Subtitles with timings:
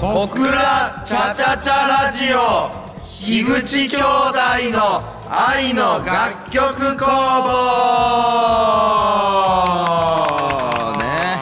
[0.00, 0.40] 小倉
[1.04, 2.70] チャチャチャラジオ。
[3.04, 4.02] 樋口兄弟
[4.72, 7.10] の愛の楽曲工房。
[11.00, 11.38] ね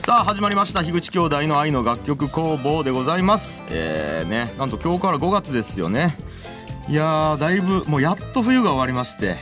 [0.00, 0.82] さあ始まりました。
[0.82, 3.62] 樋口兄弟の愛の楽曲工房でございます。
[3.70, 4.52] えー、ね。
[4.58, 6.16] なんと今日から5月ですよね。
[6.88, 9.36] いやーだいぶもうやっと冬が終わりまして。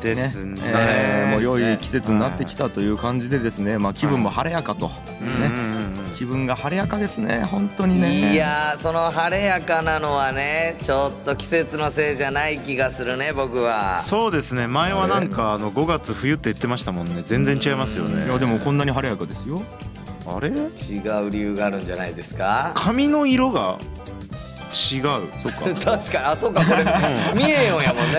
[0.00, 0.60] ですね。
[0.62, 3.78] えーもう良い季節になってきたという感じでですね。
[3.78, 4.86] まあ気分も晴れやかと、
[5.20, 5.73] ね
[6.14, 8.32] 気分が晴れやかですね本当にね。
[8.32, 14.00] いやーその晴れやかなのはねちょっと季節のせいじゃない気がするね僕は。
[14.00, 14.66] そうですね。
[14.66, 17.22] 前はなんかあの5月冬って言ってましたもんね。
[17.26, 18.26] 全然違いますよね。
[18.26, 19.62] いやでもこんなに晴れやかですよ。
[20.26, 20.48] あれ？
[20.48, 22.72] 違う理由があるんじゃないですか？
[22.74, 23.78] 髪の色が
[24.72, 25.02] 違う。
[25.38, 25.64] そっか。
[25.98, 26.24] 確かに。
[26.24, 26.84] あそうかこれ。
[27.34, 28.18] 見えよんやもんね。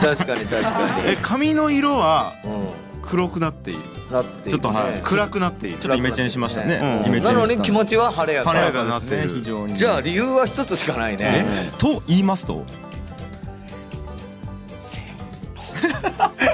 [0.00, 0.70] 確かに確か
[1.04, 2.68] え髪の色はにうん
[3.06, 3.80] 黒くなっている。
[4.10, 5.00] なってちょっとはい。
[5.02, 5.78] 暗くなっている。
[5.78, 7.08] ちょっとイメチェンしましたね、うん。
[7.08, 9.28] イメチェンなのに気持ちは晴れやか晴れやかになってる。
[9.28, 9.74] 非常に。
[9.74, 11.70] じゃあ理由は一つしかないね。
[11.78, 12.64] と言いますと？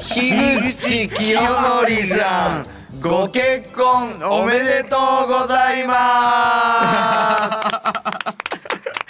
[0.00, 0.32] 樋
[0.74, 2.66] 口清則さん
[3.00, 8.51] ご結婚おめでとうございます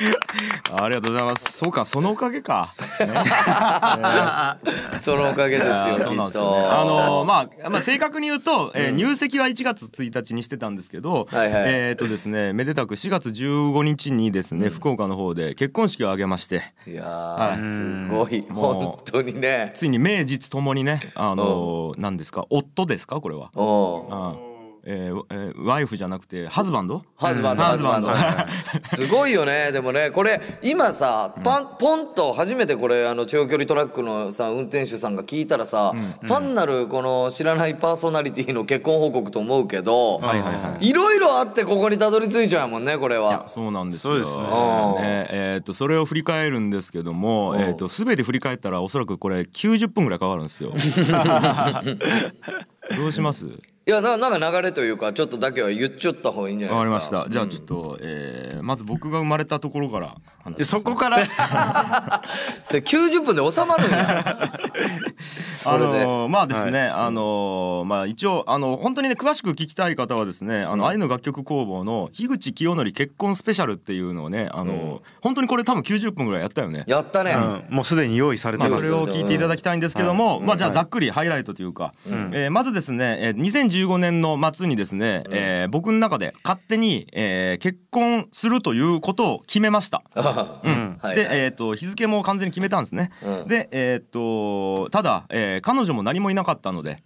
[0.81, 1.53] ありがとうございます。
[1.59, 3.07] そうかそのおかげか、ね。
[5.01, 6.63] そのおかげですよそうなんですよね。
[6.63, 6.81] と。
[6.81, 11.63] あのまあ、まあ、正確に言うと、えー入籍は1月1日にしてたんですけど、はいはい。
[11.67, 16.63] えっ、とですねめでたく4月15日にですね、福岡の方で結婚式を挙げまして。
[16.87, 17.57] いやはい。
[17.59, 18.45] ーすごい。
[18.53, 19.71] 本当にね。
[19.75, 22.47] ついに名実ともにねあの何ですか？
[22.51, 23.21] 夫ですか？
[23.21, 23.51] これは。
[23.55, 24.52] おううん
[24.85, 27.03] えーえーワイフじゃなくてハズバンド？
[27.17, 27.71] ハズバンドうん。
[27.71, 28.09] ハズバンド。
[28.97, 29.71] すごいよね。
[29.73, 35.93] でもねこれ今さパンポンと初めてこれあの長距離トラックのさ運転手さんが聞いたらさ
[36.27, 40.89] 単なるこの知らないパーソナリティの結婚報告と思うけどはいはいはい。
[40.89, 43.45] いろいろあってここにたどり着いちゃうもんねこれは。
[43.49, 44.15] そうなんですよ。
[44.15, 44.45] そうですね。
[44.45, 50.73] ねえーとそれを振り返るんですけども、えーとすべて振り返ったらおそらくこれ90分ぐらいかかるんですよ。
[52.97, 53.47] どうします？
[53.85, 57.19] いやななんか流れというかちょっとだけは言っちゃった方がいいんじゃわないですか。
[57.23, 57.33] かりました。
[57.33, 62.23] じゃあちょっと、えーまず僕が生まれたところから話でしますそこから
[62.63, 64.53] それ90分で収まるんや。
[65.19, 66.05] そあれで。
[66.05, 76.85] のーまあですね、あのーまあ一応あの本当にね詳しく聞きたい方はですね、あの愛の楽曲工房の樋口清則結婚スペシャルっていうのをね、あのー本当にこれ多分90分ぐらいやったよね。
[76.87, 77.33] やったね。
[77.33, 83.43] うんもうすでに用意されてまあ、ますそれを聞いていただきたいんですけども、まあ、じゃあざっくりハイライトというか、えーまずですね、えー
[83.73, 90.03] 2015年の末にですね、えー僕の中で勝手に、えー結婚するということを決めました。
[90.15, 90.21] う
[90.71, 90.99] ん。
[91.03, 93.11] はいで、えー、と日付も完全に決めたんですね。
[93.23, 93.49] うん。
[93.49, 97.03] で、えー、とただ、えー彼女も何もいなかったので、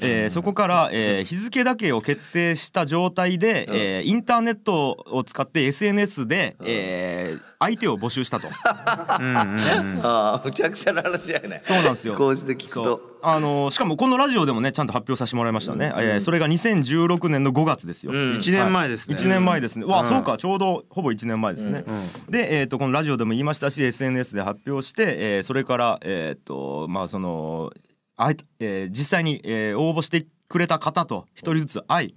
[0.00, 8.48] えーそこから、えー日付だけを決定した状態で、えーインターネットを使って SNS で、えー相手を募集したと。
[8.64, 11.60] ああむちゃくちゃな話やね。
[11.62, 12.14] そうなんですよ。
[12.14, 13.18] こうして聞くと。
[13.22, 18.18] あのーしかもこのラジオでもねちゃんと発表させてもらいましたね、えーそれが2016年の5月ですよ、うん。
[18.32, 19.14] 1年前ですね。
[19.14, 20.08] 1年前ですね、わあうん。
[20.08, 21.84] そうかちょうどほぼ1年前ですね、
[22.30, 27.70] で、えー、とこのラジオでも言いましたし SNS で発表して、えーそれからえっ、とまあその
[28.16, 32.14] あいえー実際に、えー応募してくれた方と一人ずつ会い、うん。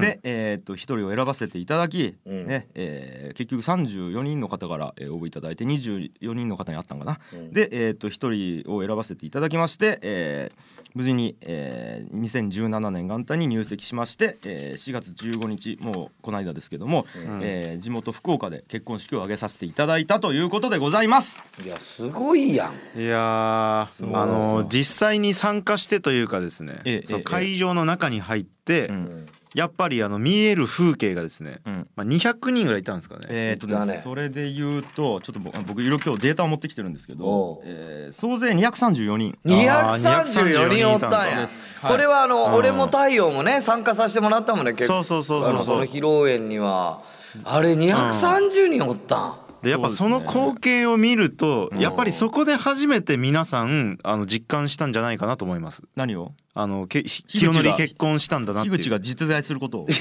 [0.00, 2.46] で、えー、と1人を選ばせていただき、うん。
[2.46, 7.52] ねえー結局34人の方から、えー応募いただいて24人の方に会ったんかな、うん。
[7.52, 17.06] で、えー、と1人を選ばせていただきまして、えー無事に、えー2017年元旦に入籍しまして、えー4月15日もうこの間ですけども、
[17.42, 21.42] えー地元福岡で結婚式を挙げさせていただいたということでございます。
[21.64, 23.00] いやすごいやん。
[23.00, 31.88] いやーあの実際に参加してというかですねええ会場の中に入ってんやっぱりあの見える風景がですねうん。
[31.94, 33.26] まあ200人ぐらいいたんですかね。
[33.28, 39.38] えーとですねそれで言うとちょっと僕僕いろいろ今日データを持ってきてるんですけおどう、えー総勢234人。
[39.44, 40.88] 234人。
[40.90, 41.18] おったんや。
[41.38, 41.48] はい。
[41.90, 42.54] これはあのうん。
[42.54, 45.04] 俺も太陽もね参加させてもらったもんね結構。
[45.04, 47.02] そうそうそうそうその披露宴には。
[47.44, 49.43] あれ230人おったん。
[49.64, 55.82] でやっぱその光景を見るとやっぱりそこで初めて皆さんあの実感したんじゃないかなと思います。
[55.96, 56.32] 何を？
[56.56, 59.86] あのけ清則結婚したんだな樋口が実在することを。
[59.90, 59.92] い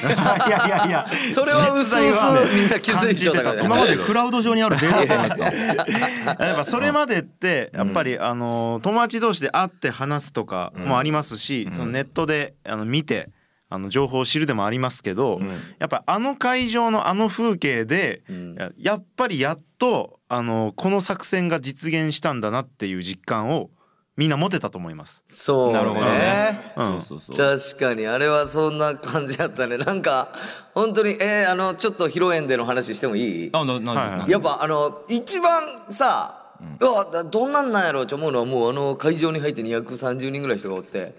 [0.52, 1.08] やいやいや。
[1.34, 13.30] それはうすうすみんな気づいちゃったからね今までクラウド上にあるデータと思った やっぱそれまでってやっぱりあの友達同士で会って話すとかもありますし、そのネットであの見て
[13.74, 15.40] あの情報を知るでもありますけど、
[15.80, 18.22] やっぱあの会場のあの風景で、
[18.56, 23.72] ややっぱりやっとあのこの作戦が実現したんだなっていう実感を
[24.16, 25.24] みんなモテたと思います。
[25.28, 26.12] そうなるほどね。
[26.12, 26.74] ね。
[26.78, 27.02] うん。
[27.02, 27.58] そうそうそう。
[27.58, 29.80] 確かにあれはそんな感じやったね。
[29.80, 30.36] なんか
[30.76, 33.50] 本当にえー、あのちょっと披露宴での話してもいい？
[33.54, 34.20] あななはいはい。
[34.20, 36.43] なやっぱあの一番さ、
[36.80, 41.16] うわだどんなんなんやろうって思うのはもうあの会場に入って230人ぐらい人がおって、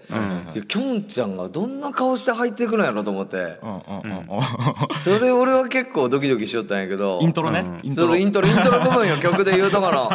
[0.67, 3.37] きょんちゃんがどんな顔して入っていくのやろと思って。
[3.61, 4.95] うんうんうんうん。
[4.95, 7.19] それ俺は結構ドキドキしよったんやけど。
[7.21, 7.65] イントロね。
[7.83, 8.07] イントロ。
[8.07, 8.47] そうそうイントロ。
[8.47, 10.09] イントロ部分よ曲で言うとこの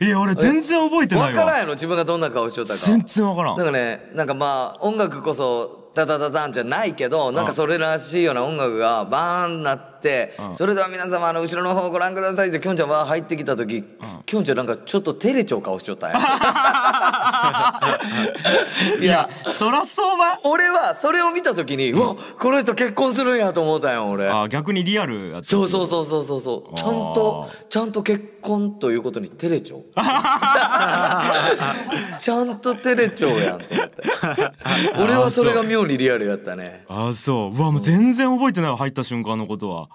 [0.00, 1.30] いや俺全然覚えてないわ。
[1.30, 2.78] 分からんやろ自分がどんな顔しとったか。
[2.78, 3.56] 全然わからん。
[3.56, 9.89] なんかねなんかまあ音楽こそタタタタンじゃないけどなんかそれらしいような音楽がバーンなって
[10.54, 12.48] それでは皆様あの後ろの方ご覧ください。
[12.48, 13.84] ってきょんちゃんは入ってきた時
[14.26, 16.18] きょんちゃんなんかちょっと照れちゃう顔しちゃったんや。
[19.00, 20.38] いやそらそうば。
[20.44, 24.28] 俺はそれを見た時にうわこの人結婚するんやと思ったんよ俺。
[24.28, 25.46] あ逆にリアルやった。
[25.46, 26.40] そうそうそうそうそう。
[26.40, 29.84] そうちゃんとちゃんと結婚ということに照れちゃう。
[32.18, 34.02] ちゃんと照れちゃうやんと思って。
[35.02, 36.84] 俺はそれが妙にリアルやったね。
[36.88, 37.56] あそう。
[37.56, 39.88] うわもう全然覚えてないわ入った瞬間のことは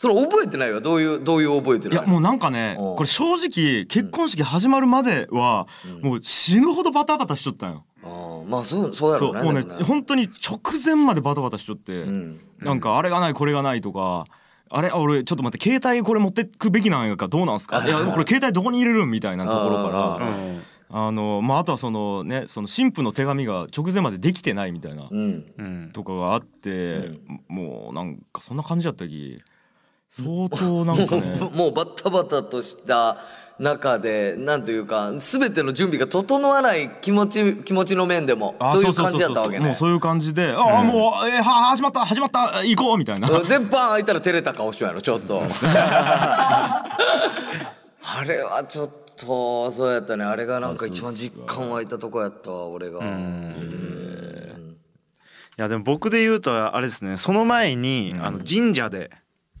[0.00, 0.80] それ覚えてないわ。
[0.80, 2.92] どういうどういう覚えてないいやもうなんかねう。
[2.92, 5.66] んこれ正直結婚式始まるまでは
[6.00, 7.84] もう死ぬほどバタバタしちゃったんよ。
[8.02, 12.40] あーまあそうそうやろそううもうねね本当に直前までバタバタしちゃってん。
[12.60, 14.24] なんかあれがないこれがないとか
[14.70, 17.84] あれあ俺ちょっと待って携帯これ持ってくべきなんやかどうなんすか？
[17.86, 20.62] いやこれ携帯どこに入れるんみたいなところからうん
[20.92, 25.52] あのまああとはそのねその新婦の手紙が直前までできてないみたいなうん。
[25.58, 27.10] うんとかがあって
[27.48, 29.42] もうなんかそんな感じだったき
[30.10, 31.38] 相当なんかね。
[31.54, 33.16] もうバタバタとした
[33.60, 39.66] 中でなんというか全ての準備が整わない気持ち気持ちの面でもあという感じやったわけね。
[39.66, 43.30] もうそういう感じでああもうえーは始まった始まった行こうみたいな。
[43.30, 43.48] うん。
[43.48, 45.42] でバーン開いたら照れた顔しようやろちょっと。
[48.02, 50.24] あれはちょっとそうやったね。
[50.24, 53.00] あれがなんか一番実感湧いたとこやったわ俺が。
[53.00, 53.02] い
[55.56, 57.18] やでも僕で言うとあれですね。
[57.18, 59.10] その前に、あの神社で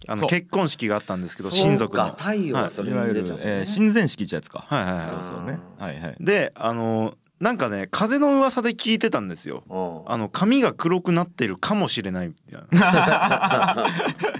[0.08, 0.22] あそう。
[0.22, 2.04] の結婚式があったんですけどそう親族の。
[2.04, 4.64] か太陽はそれいわゆるに出ちゃう、えー親善式ってやつか。
[4.68, 5.58] はいはいはいそうね。
[5.78, 6.16] はいはい。
[6.20, 9.62] であのなんかね風の噂で聞いてたんですよ。
[9.68, 9.74] う。
[10.08, 12.66] んあの髪が黒くなってるかもしれないみたいな。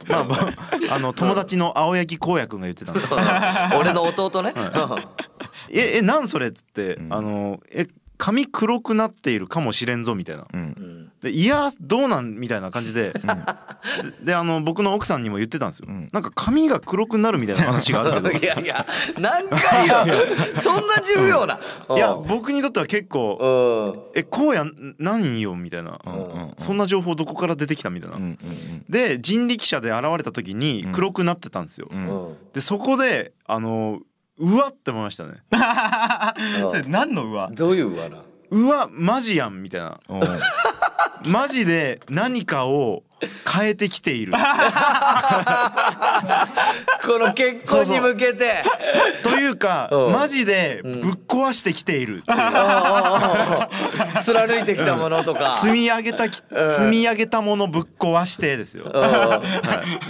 [0.09, 0.35] まあぼ
[0.91, 3.17] あの友達の青柳光也君が言ってたんですよ。
[3.79, 4.53] 俺の弟ね、
[5.71, 7.87] ええなんそれっつって、あのえ
[8.21, 10.47] 髪黒くなっているかもしれんぞみたいな。
[10.53, 11.11] うん。
[11.23, 13.13] でいやどうなんみたいな感じで、
[14.23, 16.09] でであの僕の奥さんにも言ってたんですよ、ん。
[16.13, 18.31] なんか髪が黒くなるみたいな話があるけど。
[18.37, 18.87] いやいや
[19.19, 19.97] 何回よ。
[20.61, 21.59] そんな重要な、
[21.97, 28.39] いや僕にとっては結構うん「えこうやん何よ」みたいな、うんそんな情報どこから出てきたみたいな、うんうん
[28.89, 32.37] で人力車で現れた時に黒くなってたんですよ、うんうん。
[32.53, 34.01] でそこであの
[34.41, 35.35] うわって思いましたね。
[36.71, 38.17] それ何の上どういうわな
[38.51, 40.01] うわマジやんみたいな。
[40.09, 40.21] うん。
[41.31, 43.05] マジで何かを
[43.47, 44.33] 変えてきている
[47.11, 48.63] この結婚に向けて。
[49.25, 50.13] というかうん。
[50.13, 52.39] マジでぶっ壊してきているっていう。
[54.23, 55.59] 貫いてきたものとか。
[55.63, 56.37] 積み上げたき
[56.77, 58.85] 積み上げたものぶっ壊してですよ。
[58.85, 58.93] うん。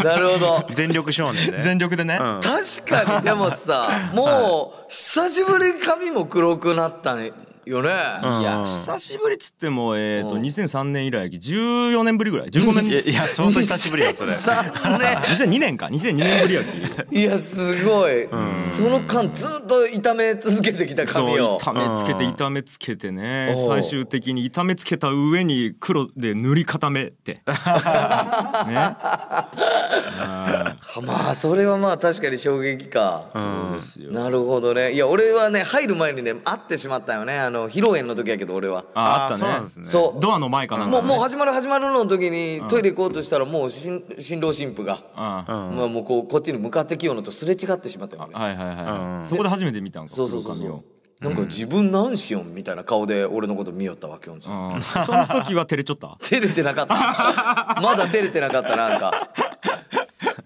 [0.05, 0.67] なるほど。
[0.75, 2.19] 全力少年ね全力でね。
[2.21, 2.41] うん。
[2.43, 3.23] 確かに。
[3.23, 7.31] でもさもう久しぶりに髪も黒くなったん
[7.71, 7.91] よね、
[8.23, 8.41] うん。
[8.41, 12.49] いや久しぶりっつってもえっと2003年以来14年ぶりぐらい。
[12.49, 12.85] 15年。
[12.87, 14.33] いやいや相当久しぶりだそれ。
[14.33, 15.17] 3年。
[15.35, 15.87] 2002年か。
[15.87, 16.67] 2002年ぶりやき。
[17.21, 18.29] いやすごい、
[18.77, 21.59] その間ずっと痛め続けてきた髪を。
[21.61, 23.55] 痛めつけて痛めつけてね。
[23.69, 27.43] 最終的に痛めつけた上に黒で塗り固めて。
[27.47, 27.51] ね。
[30.23, 34.11] あまあそれはまあ確かに衝撃か、ーそうですよ。
[34.13, 34.93] なるほどね。
[34.93, 37.39] いや俺はね入る前にね会ってしまったよね。
[37.39, 38.85] あの披露宴の時やけど俺は。
[38.95, 39.69] ああったね。
[39.69, 39.89] そうね。
[39.89, 40.21] そう。
[40.21, 41.03] ドアの前かなんかね。
[41.03, 45.77] もうもう始まる始まるの時にトイレ行こうとしたらもう新新郎新婦が、うん。
[45.77, 49.27] まあもうこうこっちに向かってきようのとすれ違ってしまったよねはいはいはいうん。
[49.27, 50.85] そこで初めて見たんかそうそうそうそう。
[51.25, 54.41] なんか自分なんしよんみたいな顔で俺のこと見よったわきょんん。
[54.43, 56.17] その時は照れちょった？
[56.23, 56.95] 照れてなかった。
[57.83, 59.29] まだ照れてなかったなんか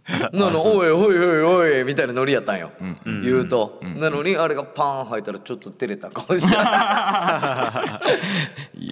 [0.32, 1.34] なのおいおいお
[1.66, 2.70] いおいみたいなノリやったんよ、
[3.04, 6.52] 言うと、なのにあれがパーン入ったらちょっと照れた顔して。
[6.54, 6.61] いや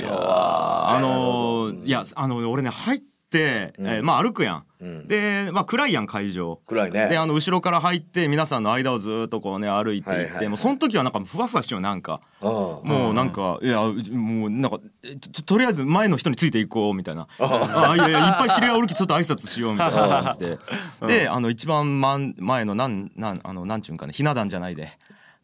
[0.09, 0.11] ー。
[0.11, 6.61] あのーいやあの俺ね入って、えーまあ歩くやん、でまあ暗いやん会場。
[6.67, 7.09] 暗いね。
[7.09, 12.21] であの後ろから入って皆さんの間をずっとこうね歩いていって、はいもうその時はなんかふわふわしようなんか。
[12.41, 12.49] うん。
[12.51, 17.29] もうなんか、いやもうなんかえととりあえず前の人についていこうみたいな。
[17.39, 20.59] あいやいやいっぱい知り合いおるきちょっと挨拶しようみたいな感じで。
[21.07, 24.91] であの一番前前のなんなんあのなんちゅうんかねひな壇じゃないで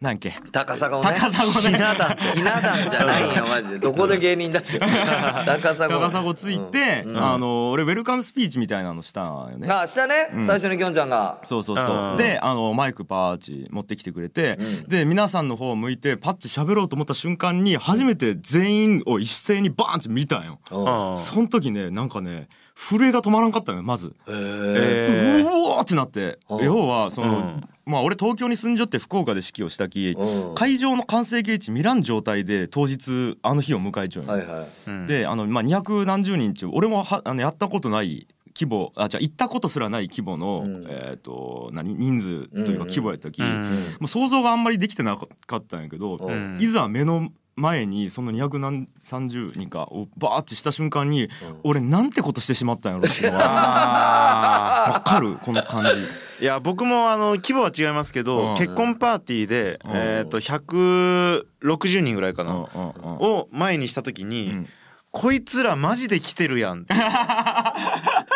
[0.00, 0.33] なんけ？
[0.52, 1.00] 高砂ね。
[1.02, 1.50] 高砂ね。
[1.50, 3.35] ひな壇ひな壇じゃないん。
[3.35, 3.78] よマジで。
[3.81, 9.69] どこで芸人だし 高砂高砂ついて、あの俺ウェルカムスピーチみたいなのしたんよね。
[9.69, 11.40] あしたね、最初にきょんちゃんが。
[11.45, 11.97] そうそうそう。
[12.12, 12.17] うん。
[12.17, 21.17] であのマイクパーチ持ってきてくれて、で皆さんの方を向いてパッチ喋ろうと思った瞬間に初めて全員を一斉にバーンって見たんよ、うん。
[21.17, 22.47] その時ねなんかね
[22.79, 26.65] 震えが止まらんかったのよまず、へええうおーってなってうん。
[26.65, 27.65] 要はその、うん。
[27.85, 30.55] まあ俺東京に住んじゃって福岡で式をしたき、うん。
[30.55, 34.67] 会場の完成形値見らん状態で当日あの日を迎えちゃうよ、はいはい。
[34.87, 35.07] うん。
[35.07, 40.87] であの、まあ、200何十人中俺もはあのやったことない規模あじゃあ行ったことすらない規模の、うん。
[40.89, 43.97] えっ、と何人数というか規模やったき、うん。
[43.99, 46.59] もう想像があんまりできてなかったんやけど、うん。
[46.61, 51.29] いざ目の前にその200何30人かをバーってした瞬間に、
[51.65, 55.91] 俺なんてことしてしまったんやろっていうのはあわかるこの感じ。
[55.91, 56.07] ー
[56.41, 58.57] いや僕もあの規模は違いますけど、うん。
[58.57, 59.91] 結婚パーティーで、うん。
[59.95, 63.12] えっ、と160人ぐらいかな、うんうんうん。
[63.17, 64.69] を前にした時に、うん
[65.11, 66.87] こいつらマジで来てるやん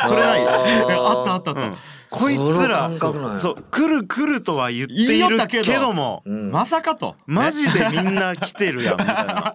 [0.08, 1.76] それないえあったああったあった、うん。
[2.10, 6.50] こいつらそそうそう来る来るとは言って言いいるけどけども、うん。
[6.50, 7.16] まさかと。
[7.26, 8.96] マジでみんな来てるやん。
[9.00, 9.54] みたいな。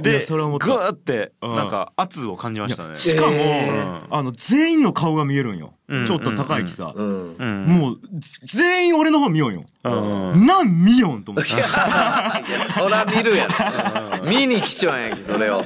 [0.00, 0.66] でそれは思った。
[0.66, 1.56] グーってうん。
[1.56, 2.94] なんか圧を感じましたね。
[2.94, 6.06] しかも、えーあの全員の顔が見えるんよ、うん。
[6.06, 7.36] ちょっと高いきさ、うん。
[7.36, 7.64] うん。
[7.66, 9.90] もうぜ全員俺の方見よんよ、う
[10.36, 10.46] ん。
[10.46, 11.50] なん見よんと思って
[12.74, 15.64] そら見るやろ見に来ちゃうんやきそれを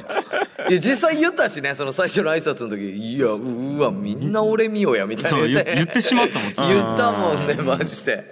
[0.69, 2.91] いや実際言ったしねその最初の挨拶の時。
[2.91, 3.79] いやうう。
[3.81, 5.37] わみんな俺見ようやみたいな。
[5.37, 6.53] そう言言ってしまったもん。
[6.69, 8.31] 言ったもんねマジで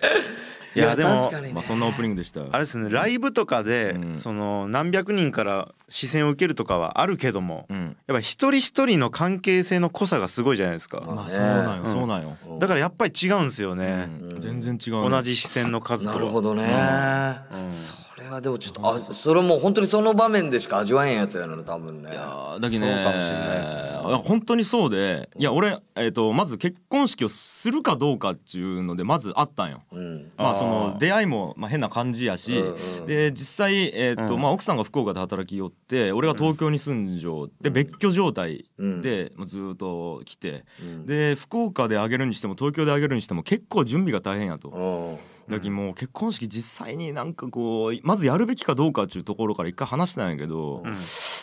[0.75, 1.51] いやでもね。
[1.53, 2.41] まあそんなオープニングでした。
[2.41, 4.17] よあれですねライブとかで、うん。
[4.17, 7.97] その何百人から視線を受けるとかはあるけども、うん。
[8.07, 11.91] やっぱ一人一人の関係性の濃さがすごいじゃないですか、まあそうなんよ、うん。
[11.91, 14.39] そうなんよ、だからやっぱり違うんですよね、うん。
[14.39, 15.09] 全然違うね。
[15.09, 16.09] 同じ視線の数と。
[16.09, 16.63] はなるほどね、
[17.53, 17.71] うん。
[17.71, 22.09] それはでもちょっとあそれもう本当にその場面でしか味わえんやつやの多分ね。
[22.13, 23.79] あだけどねそうかもしれないですね。
[24.07, 29.83] いや本当にそうでいや俺、えー、とまず結婚式をするかどうかっていうのでまずあったんよ。
[29.91, 30.31] うん。
[30.35, 30.97] まあそあのー。
[30.97, 33.05] 出会いもまあ変な感じやし、うんうん。
[33.05, 34.41] で実際、えーとうん。
[34.41, 41.05] まあ、奥さんが福岡で働きよって俺が東京に住んじょうで別居状態で、まあずっと来て、うん。
[41.05, 44.69] で福岡であげるにしても東京であげるにしても結構準備が大変やと。
[44.69, 45.17] うん。
[45.49, 50.97] だもう結婚式実際になんかこうまずやるべきかどうかっていうところから一回話したんやけど、うん。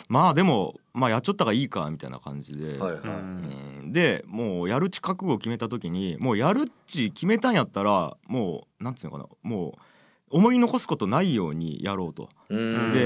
[0.09, 3.91] まあでもまあやっちゃったがいいかみたいな感じで、はいはい、うん。
[3.91, 9.73] でもうやるっち覚悟を決めた時にもうやるっち決めたんやったらもうなんつうのかなもう
[10.29, 12.29] 思い残すことないようにやろうと。
[12.49, 12.93] うん。
[12.93, 12.99] で、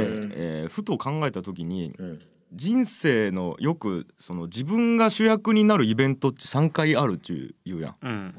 [0.64, 2.20] えーふと考えた時にうん。
[2.54, 7.96] 人生のよくその自分が主役になるイベントって3回あるっちゅう言うやん。
[8.02, 8.36] うん。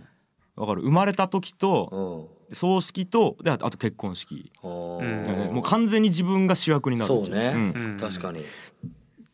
[0.57, 0.83] わかる？
[0.83, 2.55] 生まれた時とうん。
[2.55, 4.51] 葬式とであとあと結婚式。
[4.65, 7.57] もう完全に自分が主役になるそうね、ん。
[7.57, 7.97] うん。
[8.01, 8.43] 確かに。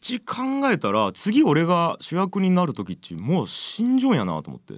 [0.02, 4.74] ち考えたら次俺が主役になる時っちもう死んじょんやなと思って。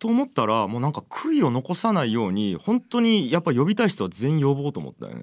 [0.00, 5.22] と思ったらもうなんか悔いを残さないように本当にやっぱ呼びたい人は全員呼ぼうと思ったよね。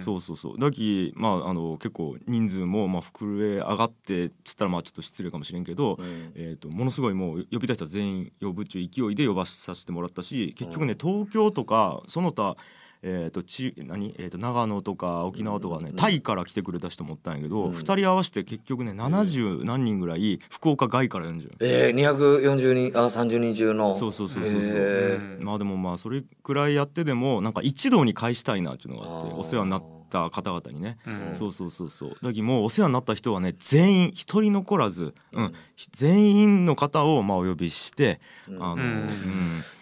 [0.00, 0.58] そうそうそう。
[0.58, 6.32] だきまああの結構人数もまあ膨れ上がってっつったらまあちょっと失礼かもしれんけど、うん。
[6.34, 12.56] えー、とものすごいもう呼びたい人は全員呼ぶっちゅう勢いで呼ばさせてもらったし結局ね東京とかその他
[13.04, 17.74] えー、とち何、えー、と長野とか沖縄とかね、タイから来てくれた人もおったんやけど、うん。
[17.74, 21.52] 2人合わせて結局ね70何人ぐらい福岡外から呼んじゃう。
[21.60, 23.94] えー、240人あ30人中の。
[23.94, 29.82] そうそうそうそうそう、へまあでもまあそれくらいやってでもなんか一堂に会したいなっていうのがあってお世話になっ
[30.12, 31.34] た方々にね、うん。
[31.34, 32.10] そうそうそうそう。
[32.22, 35.54] だけどもうお世話になった人はね全員一人残らず、うん、
[35.92, 38.80] 全員の方をまあお呼びして、あの、うん。
[38.80, 39.08] うん。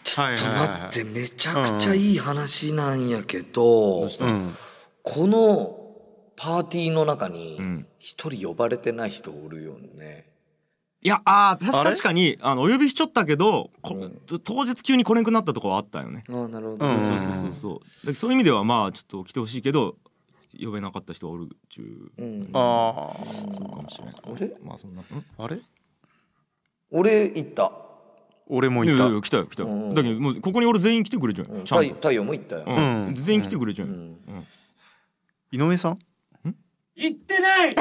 [0.04, 4.54] ちょっと待ってめちゃくちゃいい話なんやけど、うん。
[5.02, 5.76] この
[6.36, 7.86] パーティーの中にうん。
[7.98, 10.30] 一人呼ばれてない人おるよね。
[11.02, 14.20] いやあ確かにあのお呼びしちょったけど、こうん。
[14.44, 17.02] 当日急に来れんくなったとこはあったよね、あなるほうん。
[17.02, 18.14] そうそうそうそう。
[18.14, 19.96] そういう意味ではまあちょっと来てほしいけど
[20.62, 22.48] 呼べなかった人がおるっちゅう、うん。
[22.52, 23.12] あ
[23.52, 24.52] そうかもしれないあれ？
[24.62, 25.04] まあそんな、ん？
[25.38, 25.58] ああれ？
[26.90, 27.70] 俺行った。
[28.46, 28.92] 俺もいた。
[28.94, 31.58] やいや来たよ来たよ、うんだけどもうここに俺全員来てくれちゃううん。
[31.60, 32.64] よちゃんと、太太陽も行ったよ。
[32.66, 33.06] うん。
[33.06, 33.14] うん。
[33.14, 34.16] 全員来てくれちゃうよ、うん。
[35.52, 35.98] 井上さん？
[36.96, 37.70] 行ってない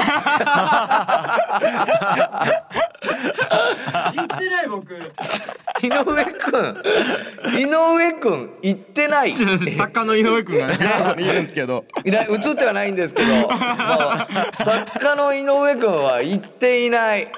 [3.02, 4.94] 行ってない僕。
[4.94, 6.82] 井上くん。
[7.58, 9.34] 井上くん行ってない。
[9.34, 11.84] 作家の井上くんがねいるんですけど。
[12.04, 14.26] いない映ってはないんですけど、まあ、
[14.62, 17.28] 作家の井上くんは行っていない。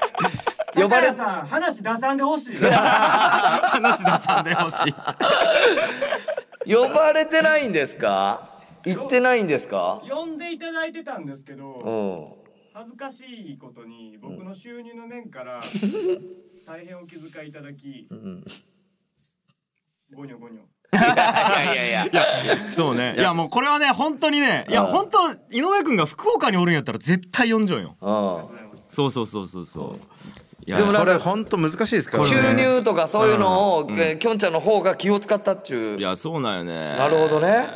[0.75, 2.55] 呼ばれさん話出さんでほしい。
[2.57, 4.93] 話出さんでほしい。
[6.73, 8.49] 呼ばれてないんですか？
[8.85, 10.01] 行ってないんですか？
[10.09, 12.42] 呼んでいただいてたんですけうどん
[12.73, 15.59] 恥ずかしいことに僕の収入の面から
[16.65, 18.43] 大変お気遣いいただきうん。
[20.15, 20.61] ゴニョゴニョ。
[20.93, 22.71] いやいやいや。
[22.71, 23.15] そうね。
[23.17, 23.33] いや。
[23.33, 27.95] もうこれはね本当にねいやうん本当井上君が福岡におるんやったら絶対呼んじゃうよ。
[28.01, 29.99] うございますそうそうそうそうそう。
[30.65, 32.31] いやでもこれ本当難しいですからんね。
[32.31, 35.99] 収入とかそういうのを、えーきょんちゃんの方が気を使ったっちゅう。
[35.99, 36.95] いやそうなんよね。
[36.97, 37.67] なるほどね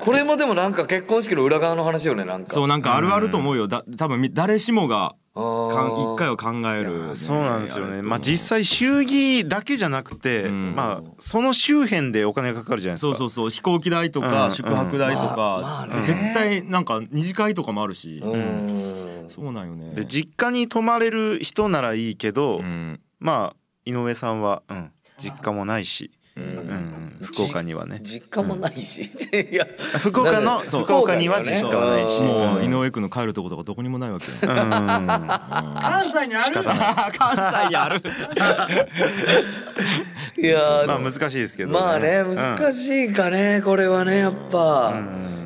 [0.00, 2.52] これもでもなんか結婚式の裏側の話よねなんか。
[2.52, 3.68] そうなんかあるあると思うよ。
[3.68, 7.16] だ多分み誰しもがあかんー一回は考える。
[7.16, 8.02] そうなんですよね。
[8.02, 10.74] まあ実際際祝儀だけじゃなくて、ん。
[10.74, 13.14] まあその周辺でお金がかかるじゃないですか。
[13.14, 13.50] そうそうそう。
[13.50, 14.26] 飛行機代とうん。
[14.26, 18.20] か宿泊代とか絶対なんか二次会とかもあるし。
[18.22, 19.26] うん。
[19.28, 19.94] そうなんよね。
[19.94, 23.00] で実家に泊まれる人ならいいけど、うん。
[23.18, 26.46] まあ井上さんは、うん、実家もないし、ううん。
[26.46, 28.00] ん、福岡にはね。
[28.02, 29.66] 実家もないし、いや。
[29.98, 30.80] 福岡のそう。
[30.82, 32.20] 福岡には実家はないし。
[32.22, 36.64] もう井うん上君の帰るとことかどこにもないわけ関西にある。
[37.16, 38.02] 関西やる
[40.36, 42.34] いやまあ難しいですけど、まあねうん。
[42.34, 44.92] 難しいかねこれはねやっぱ。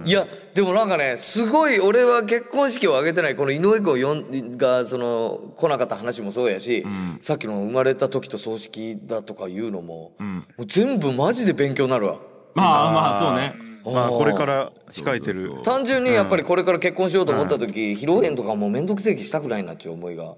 [0.05, 6.87] いやでもなんかねすごい俺は結婚式を挙げてないこの井上君を呼んがその来なかった話もそうやし、
[7.21, 12.19] さっきの生まれた時と葬式だとかいうのも,、もう全部マジで勉強になるわ。
[12.55, 13.55] まあまあそうね。
[13.85, 15.43] まあこれから控えてる。
[15.43, 15.65] そうそうそう。
[15.65, 20.35] 単純にやっぱりこれから結婚しようと思った時、披露宴とかもう面倒くせえ気したくないなっていう思いが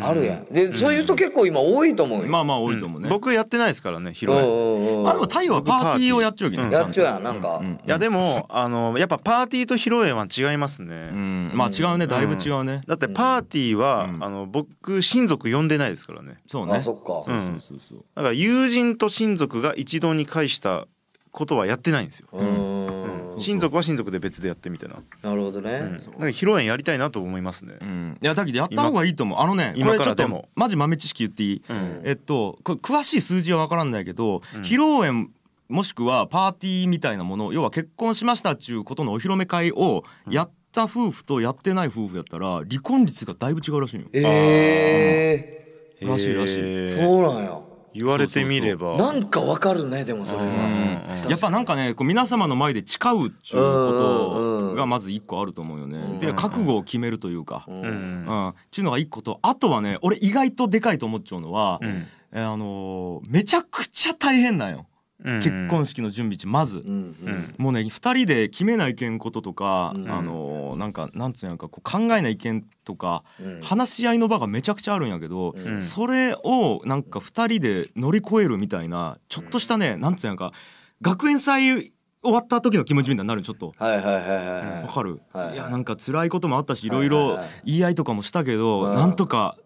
[0.00, 0.44] あるやん。
[0.46, 3.08] でそういう人結構今多いと思うよ、まあまあ多いと思うね。
[3.10, 5.10] 僕やってないですからね披露うん宴。
[5.10, 6.72] あでも太陽はパーティーをやっちゃうけどね。
[6.72, 11.10] やっちゃうやんなんか、いやでもあのやっぱパーティーと披露宴は違いますね。
[11.12, 11.50] うん。
[11.54, 12.82] まあ違うねだいぶ違うね。
[12.86, 14.24] だってパーティーは、うん。
[14.24, 16.38] あの僕親族呼んでないですからね。
[16.46, 16.74] そうね。
[16.74, 18.04] あそっか、そうそうそうそう。
[18.14, 20.86] だから友人と親族が一堂に会した
[21.32, 22.91] ことはやってないんですよ、うーん
[23.38, 28.18] 親族は親族で別でやってみたいな、なるほどね、だから披露宴やりたいなと思いますね、うん。
[28.20, 29.38] いやだけどやった方がいいと思う。
[29.40, 30.48] あのねこ今れちょっとからでも。
[30.54, 31.62] マジ豆知識言っていい？
[31.68, 32.00] うん。
[32.04, 35.30] えっとこれ詳しい数字は分からんないけど披露宴
[35.68, 44.06] もしくはパーティーみたいなもの要は結婚しましたっちゅうことのお披露目会をやった夫婦とやってない夫婦やったら離婚率がだいぶ違うらしいよ。
[44.12, 45.66] え
[46.00, 46.58] えらしいらしい。
[46.58, 46.96] へー。
[46.96, 47.58] そうなんや
[47.94, 48.96] 言われてみれば。
[48.96, 56.18] なんかわかるねでもそれは、やっぱなんかねこう皆様の前で誓うっちゅうことがまず一個あると思うよね。
[56.18, 57.74] で覚悟を決めるというか、うん。
[57.76, 61.86] うん、っていうのが一個とあとはね俺意外とでかいと思っちゃうのは、ん。
[62.32, 64.91] えーあのーめちゃくちゃ大変なんよ、うん
[65.24, 66.78] 結婚式の準備地まず。
[66.78, 67.54] うんうん。
[67.58, 70.10] もうね2人で決めないけんこととか、うん。
[70.10, 73.60] あのーなんかなんつうんやんかこう考えないけんとか、うん。
[73.62, 75.80] 話し合いの場がめちゃくちゃあるんやけど、ん。
[75.80, 80.52] それをなんか2人で乗り越えるみたいなちょっとしたね、なんつうんやんか
[81.00, 83.74] 学園祭終わった時の気持ちみたいになるちょっと。
[83.76, 87.36] はいはいはいはいわかる、はいい、やなんか辛いこともあったしいろいろはいはい。
[87.38, 88.94] はい言い合いとかもしたけど、うん。
[88.94, 89.56] なんとか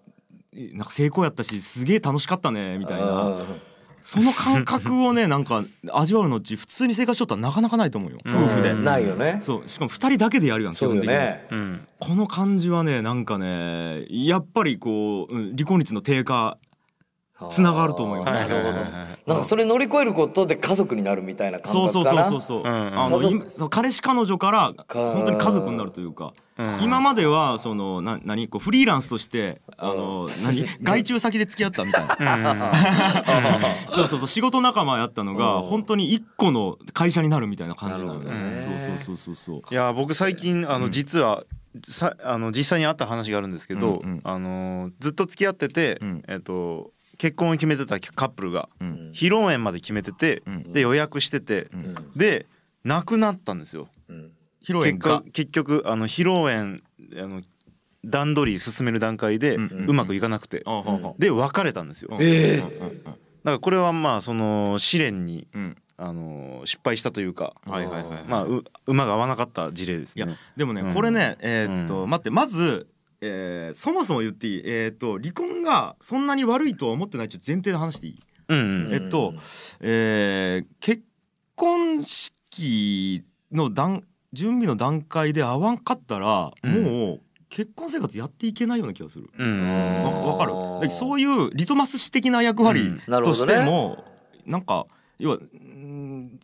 [0.52, 3.06] なんか成功やったしすげえ楽しかったねみたいな。
[3.06, 3.44] うん
[4.06, 8.18] その感覚をね なんか味わうのうち普通に生活しとったらなかなかないと思うよ。
[8.24, 9.40] 夫婦で、うんないよね。
[9.42, 9.68] そう。
[9.68, 11.80] しかも2人だけでやるやん基本的に、よねうん。
[11.98, 16.56] この感じはねなんかねやっぱりこう、うん離婚率の低下
[17.50, 18.48] つながると思います。
[18.48, 18.78] なるほど。
[19.26, 22.62] なんかそれ乗り越えることで家族になるみたいな感そうそう覚かなそうそう。
[22.62, 26.82] そう、あの彼氏彼女から本当に家族になるというか、うん。
[26.82, 28.48] 今まではそのな何？
[28.48, 30.66] こうフリーランスとしてあの何？
[30.82, 32.72] 外注先で付き合ったみたいな、
[33.92, 34.28] そうそうそう。
[34.28, 35.62] 仕事仲間やったのがうん。
[35.64, 38.14] 本当に一個の会社になるみたいな感じなの。
[38.14, 38.78] よなるほどね。
[38.86, 39.74] そうそうそうそうそう。
[39.74, 41.42] いや僕最近あの実は、
[41.84, 44.20] さあの実際にあった話があるんですけど、うんうん。
[44.24, 46.22] あのずっと付き合ってて、うん。
[46.28, 48.88] えっと結婚を決めてたカップルが、うん。
[49.12, 50.72] 披露宴まで決めてて、うん。
[50.72, 51.94] で予約してて、ん。
[52.16, 52.46] で
[52.84, 53.88] 亡くなったんですよ。
[54.08, 54.32] うん。
[54.62, 55.20] 披露宴が？
[55.20, 56.82] 結果結局あの披露宴
[57.22, 57.42] あの
[58.04, 60.62] 段取り進める段階でうまくいかなくて、
[61.18, 62.10] で別れたんですよ。
[62.12, 63.02] だかええ。
[63.44, 65.76] らこれはまあその試練にうん。
[65.98, 67.78] あの失敗したというか、ま
[68.40, 70.36] あう馬が合わなかった事例ですいやね。
[70.54, 70.94] でもね、うん。
[70.94, 72.10] これねえーっと、うん。
[72.10, 72.86] 待ってまず、
[73.20, 74.62] えーそもそも言っていい？
[74.64, 78.94] えーっと離婚がそんなに悪いとは思ってないっていう前提で話していい、うんうん。
[78.94, 79.34] えっと、
[79.80, 81.02] えー結
[81.54, 86.82] 婚式の段準備の段階で合わんかったら、うん。
[86.82, 89.30] もう結婚生活やっていけないような気がする。
[89.38, 90.38] うん。
[90.38, 90.44] か
[90.82, 90.90] る？
[90.90, 92.98] そういうリトマス紙的な役割うん。
[92.98, 93.54] としなるほどね。
[93.54, 94.04] ても、
[94.44, 94.86] なんか
[95.18, 95.50] 要はうん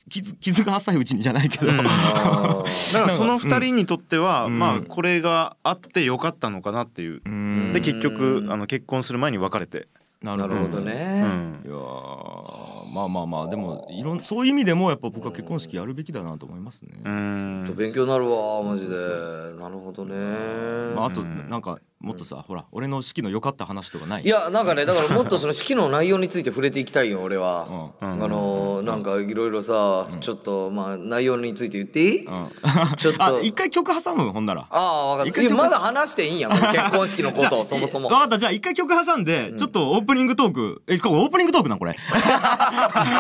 [0.09, 1.77] 傷傷が浅いうちにじゃないけど、うん。
[1.83, 4.59] だからその二人にとっては、うん。
[4.59, 7.23] まあこれがあってよかったのかなっていう。
[7.25, 7.73] うん。
[7.73, 9.89] で結局あの結婚する前に別れて。
[10.23, 11.63] ななるほどうねん。
[11.65, 16.91] いやーまあまあまあでもいろんそういう意味でもやっぱ僕は結婚式やるべきだなと思いますね。
[17.05, 17.75] うん。
[17.77, 18.95] 勉強になるわマジで。
[19.59, 20.15] なるほどね、
[20.95, 24.25] まああとなんかもっとさほら俺の式の良かった話とかない？
[24.25, 28.13] いやなんかねだからもっとその式の内容について触れていきたいよ俺は、うん。
[28.13, 32.51] あのーなんかいろいろさ、ちょっとまあ内容について言っていい、うん。
[32.97, 33.25] ちょっと。
[33.25, 34.33] あ一回曲挟む？
[34.33, 34.63] ほんなら。
[34.63, 35.55] ああ分かった。
[35.55, 38.09] まだ話していいんや結婚式のこと をそもそも。
[38.09, 38.39] 分かった。
[38.39, 40.83] じゃあ一回曲挟んでちょっとオープニングトーク。
[40.89, 41.97] えこれオープニングトークなんこれ？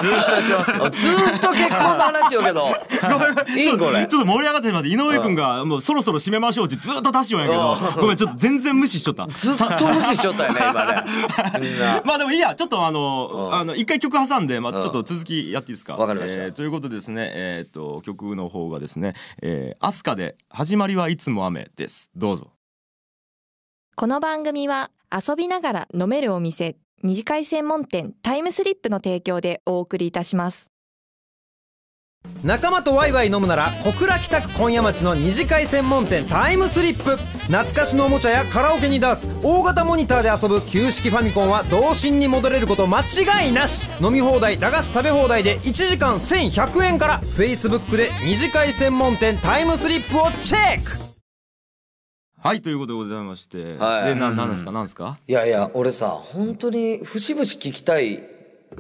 [0.00, 2.66] ずーっとやってますあずーっと結婚の話よけど。
[3.56, 4.06] いいんこれ。
[4.06, 7.76] ちょっと盛り上がってしまって井上君がもうそろそろ締めましょうってずっと出しようんやけど。
[8.00, 9.26] ごめんちょっと全然無視しちゃった。
[9.28, 12.02] ずっと無視しよったよね 今ね。
[12.04, 13.54] まあでもいいやちょっとあのうん。
[13.54, 14.82] あの一回曲挟んでまあうん。
[14.82, 15.96] ちょっと続きやっていいですか？
[15.96, 16.44] わかりました。
[16.44, 22.11] えーということでですねえっと曲の方がですねえーアスカで始まりはいつも雨です。
[22.16, 22.50] どうぞ。
[23.94, 30.71] この番組は遊びながら飲めるお店二次会専門店タイムスリップの提供でお送りいたします
[32.44, 37.16] 仲間とワイワイ飲むなら小倉北区今夜町の二次会専門店タイムスリップ。
[37.16, 43.87] 懐かしのおもちゃやカラオケにダーツ大型モニターで遊ぶ旧式ファミコンは童心に戻れること間違いなし。
[44.00, 47.20] 飲み放題駄菓子食べ放題で1時間1100円から。
[47.20, 51.02] Facebook で二次会専門店タイムスリップをチェック。
[52.40, 53.76] はいということでございまして。
[53.76, 54.04] はい。
[54.06, 54.72] でななんですか？
[54.72, 55.18] なんですか？
[55.28, 58.20] いやいや俺さ本当に節々聞きたい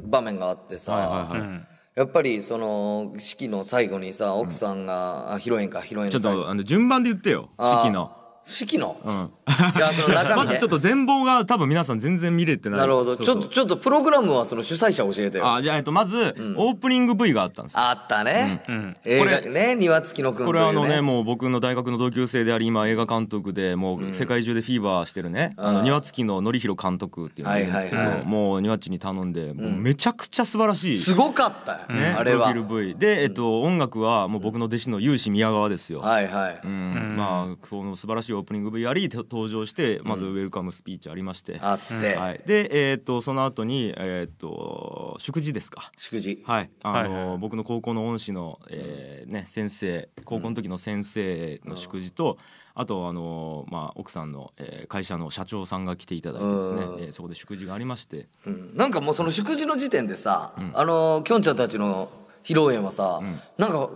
[0.02, 7.50] 場面があってさ、はいはいはいやっぱりその式の最後にさ奥さんが、あ披露宴か披露宴ちょっとあの順番で言ってよ。
[7.58, 9.30] 式の式の、うん。
[9.76, 10.36] いやその中身ね。
[10.36, 12.80] まずちょっと全貌が多分皆さん全然見れてない。
[12.80, 13.16] なるほど。
[13.16, 13.36] そうそう。
[13.36, 15.46] ちょっとちょっとプログラムはその主催者教えてよ。
[15.46, 17.80] ああじゃあえっとまずオープニング V があったんですよ。
[17.92, 18.96] ったね、ん。
[19.04, 20.48] 映画ね庭付きのくんというね。
[20.48, 28.26] これはあのねもう僕の大学の同級生であり今映画監督でもう世界中でフィーバーしてるね、あの庭付きの典弘監督っていうのがいるんですけど、はいはいはい。
[28.26, 32.52] もう庭地に頼んでもうめちゃくちゃ素晴らしい、すごかったよ、ね、あれは。
[32.98, 36.00] で、えっと、音楽はもう僕の弟子の有志宮川ですよ。
[36.00, 37.14] はいはい、うん。
[37.16, 45.90] まあその素晴らしいオープニング V ありと登場してまずウェルカムスピーチありまして、あって、はい、で、えっとその後に、えっと祝辞ですか。
[45.96, 46.42] 祝辞。
[46.46, 52.38] はい、あの、僕の高校の恩師の、えーね、先生高校の時の先生の祝辞と、
[52.74, 57.00] あとあの、まあ、奥さんの、えー会社の社長さんが来ていただいてですね、うん。
[57.00, 58.74] えーそこで祝辞がありまして、うん。
[58.74, 62.10] なんかもうその祝辞の時点でさ、あのきょんちゃんたちの
[62.42, 63.20] 披露宴はさ、
[63.56, 63.90] なんか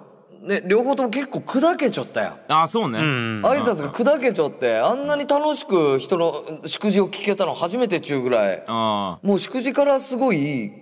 [0.46, 2.32] ね両方とも結構砕けちゃったやん。
[2.48, 3.42] ああそうね、うん。
[3.44, 6.32] 挨拶が砕けちゃってあんなに楽しく人の
[6.64, 8.62] 祝辞を聞けたの初めてちゅうぐらい。
[8.66, 10.72] あもう祝辞からすごいいい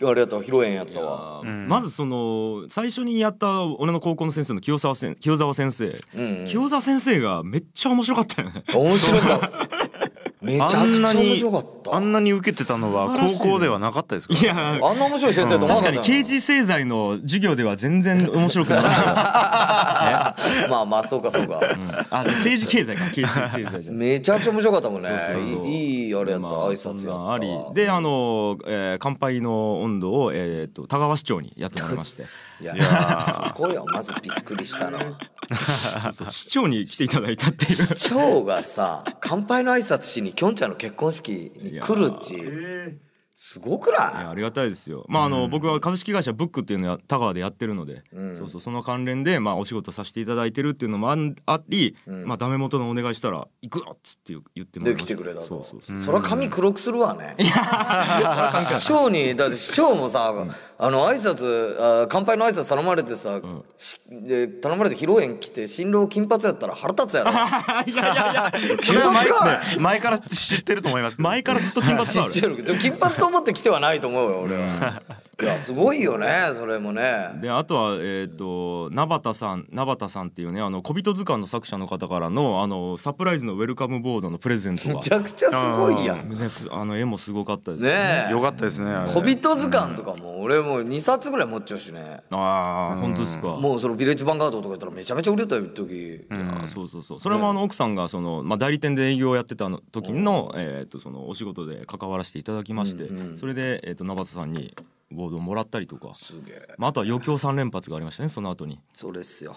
[0.00, 1.40] あれやったわ披露宴やったわ。
[1.40, 6.46] あまずその最初にやった俺の高校の先生の清沢先清沢先生、うんうん。
[6.46, 8.62] 清沢先生がめっちゃ面白かったよね。
[8.72, 9.48] 面白かった
[10.40, 11.94] めちゃくちゃあんな面に白かった。
[11.96, 14.34] あんなに受けてたのは高校ではなかったですか？
[14.34, 16.10] いやあんな面白い先生と思わ確かなかった。
[16.12, 20.68] に刑事製剤の授業では全然面白くなかった。
[20.70, 21.88] まあまあそうかそうか、よ、うん。
[22.10, 23.10] あ政治経済か。
[23.10, 23.92] 刑事製剤じゃ。
[23.92, 25.10] めちゃくちゃ面白かったもんね。
[25.66, 27.74] いいいいあれやった、まあ挨拶やあり。
[27.74, 32.24] であの、えー乾杯の温度を、えー、と田川市長にやってもらいまして。
[32.60, 34.98] いやいや そこよまずびっくりしたの。
[35.48, 37.70] そうそう市長に来ていただいたっていう。
[37.72, 42.96] 市長がさ乾杯の挨拶しにきょんちゃんの結婚式に来るっちえ
[43.40, 43.92] すごくい？
[43.92, 45.06] やなありがたいですよ。
[45.08, 48.36] まああの、僕は株式会社ブックっていうのを田川でやってるので、うん。
[48.36, 52.24] そうそうその関連でまあお仕事させていただいてるっていうのもあんあり、ん。
[52.24, 55.14] まあダメ元のお願いしたら行くよっつって言言ってもらいでました。
[55.14, 55.96] 来てくれたとそうそうそう。
[55.98, 57.36] そりゃ髪黒くするわね。
[57.38, 60.34] 市長にだって市長もさ、
[60.80, 63.40] あの挨拶あ乾杯の挨拶頼まれてさ、
[63.76, 67.30] しで頼まれて披露宴来て新郎金髪やったら腹立つやろ。
[67.86, 68.52] いやいやいや。
[68.82, 69.62] 金髪か。
[69.76, 75.02] い前から知ってると思います前からずっと金髪知ってるけど金髪と思って来てはないと思うよ俺は、
[75.40, 77.30] いやすごいよねそれもね。
[77.40, 84.94] であとはえっ、と名畑さん名畑さんっていうねあの小人図鑑の作者の方からのあのサプライズのウェルカムボードのプレゼントが。
[84.94, 86.36] めちゃくちゃすごいやん。
[86.36, 87.84] ねすあの絵もすごかったです。
[87.84, 88.32] ねえ。
[88.32, 92.20] よかったですね小人図鑑とかも俺もう2冊ぐらい持っちゃうしね。
[92.30, 93.46] ああ本当ですか。
[93.46, 96.16] もうそのビレッジヴァンガードとかやったらめちゃめちゃ売れたよ一時。
[96.16, 97.20] いやそうそうそう。
[97.20, 104.74] それもあの奥さんがその、まあ、代理店で営業をやってたの時の,、えー、とそのお仕事で関わらせていただきまして、それで、えー、と名畑さんに
[105.10, 106.74] ボードをもらったりとか、すげえ。
[106.76, 108.78] まあ、あとは余興3連発がありましたねその後に。
[108.92, 109.56] それっすよ。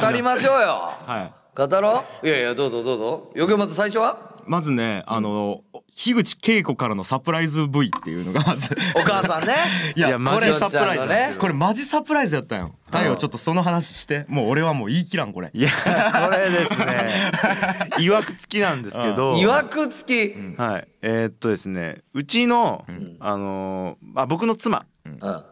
[0.00, 0.92] 語りましょうよ。
[1.06, 1.34] はい。
[1.56, 2.26] 語ろう。
[2.26, 3.30] いやいやどうぞどうぞ。
[3.36, 4.33] 余興まず最初は？
[4.46, 5.62] まずねあの
[5.96, 9.54] 樋口恵子からのサプライズ V っていうのがまず お母さんね。
[9.94, 12.60] いやいやマジサプライズなんですよこれマジサプライズやったん。
[12.60, 15.50] よ太陽ちょっとその話してもう俺はもう言い切らんこれ。
[15.52, 17.10] いやこれですね。
[17.98, 19.36] いわくつきなんですけど。
[19.36, 20.34] いわくつき。
[20.56, 20.88] はい。
[21.02, 21.98] えーっとですね。
[22.12, 22.84] うちの、
[23.20, 24.78] あのーあ僕の妻。
[24.78, 24.84] うん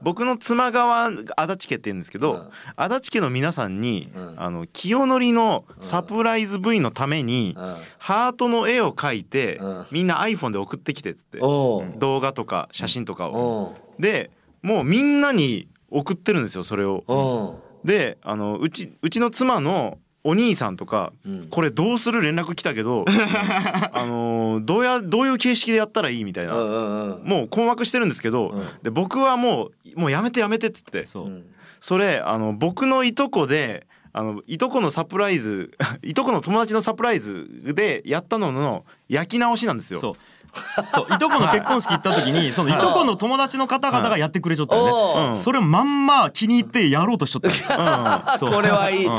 [0.00, 4.34] 僕の妻側足立家って言うんですけど、足立家の皆さんに、ん。
[4.36, 7.76] あの清則のサプライズ V のために、うん。
[7.98, 9.86] ハートの絵を描いて、うん。
[9.90, 13.76] みんな iPhone で送ってきてっつって動画とか写真とかを。
[13.98, 14.30] で
[14.62, 17.60] もうみんなに送ってるんですよそれを。
[17.84, 21.48] であのうちうちの妻のお兄さんとか、うん。
[21.48, 23.04] これどうする連絡来たけど
[23.92, 28.62] あのーどうやどういう形式でやったらいいみたいな、もう困惑してるんですけど、うん。
[28.82, 31.44] で僕はもうもうやめてやめてっつってそう、うん。
[31.80, 40.16] それあの僕のいとこであのいとこのサプライズ いとこの友達のサプライズでやったのの焼き直しなんですよ。
[40.94, 48.38] そういとこの結婚式行った時にそのいとこの友達の方々がやってくれちゃったよね、それをまんま気に入ってやろうとしとった。
[48.38, 49.16] これはいいと。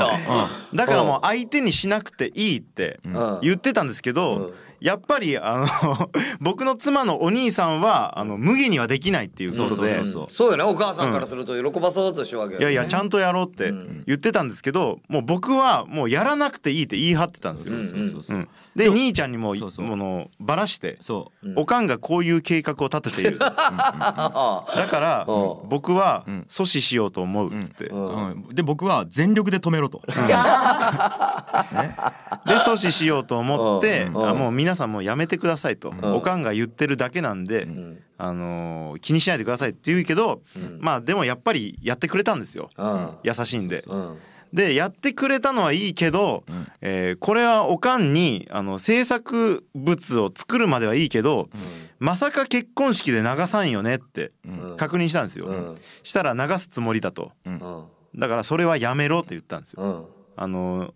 [0.74, 3.38] だからもう相手にしなくていいってうん。
[3.42, 4.52] 言ってたんですけど、うん。
[4.80, 9.94] やっぱりあの 僕の妻のお兄さんはあの無限にはできないっていうことで。
[9.94, 10.50] そうそうそうそう。
[10.50, 10.64] よね。
[10.64, 13.72] お母さんからすると喜ばそうとしてるわけよいやいやちゃんとやろうって
[14.06, 18.46] 言ってたんですけどもう僕はもうやらなくていいって言い張ってたんですよ。
[18.76, 19.86] で兄ちゃんにもそうそう。
[19.86, 21.52] ものバラしてそう。
[21.56, 23.38] おかんがこういう計画を立てている。
[23.38, 24.64] だか
[25.00, 25.68] らうん。
[25.68, 26.44] 僕はん。
[26.48, 27.84] 阻止しようと思うっつって。
[27.84, 28.48] でうん。
[28.52, 30.02] で僕は全力で止めろと。
[32.46, 35.94] 阻止しようと思ってもう皆さんもうやめてくださいと。
[36.02, 37.98] おかんが言ってるだけなんでん。
[38.16, 40.40] あのー気にしないでくださいって言うけど
[40.78, 42.70] まあでもやっぱりやってくれたんですよ。
[42.76, 43.10] うん。
[43.22, 43.82] 優しいんで。
[43.86, 44.18] うん
[44.54, 46.66] でやってくれたのはいいけど、ん。
[46.80, 51.48] えーこれはおかんにあの制作物を作るまではいいけど、
[51.98, 54.76] まさか結婚式で流さんよねってうん。
[54.76, 55.74] 確認したんですよ、うん。
[56.04, 57.32] したら流すつもりだと。
[57.44, 57.84] うん。
[58.14, 60.06] だからそれはやめろって言ったんですよ、うん。
[60.36, 60.94] あの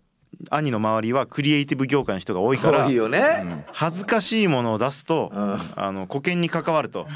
[0.49, 3.65] 兄の周りはクリエイティブ業界の人が多いから多いよね。
[3.73, 5.59] 恥ずかしいものを出すと、ん。
[5.75, 7.07] あの保険に関わると、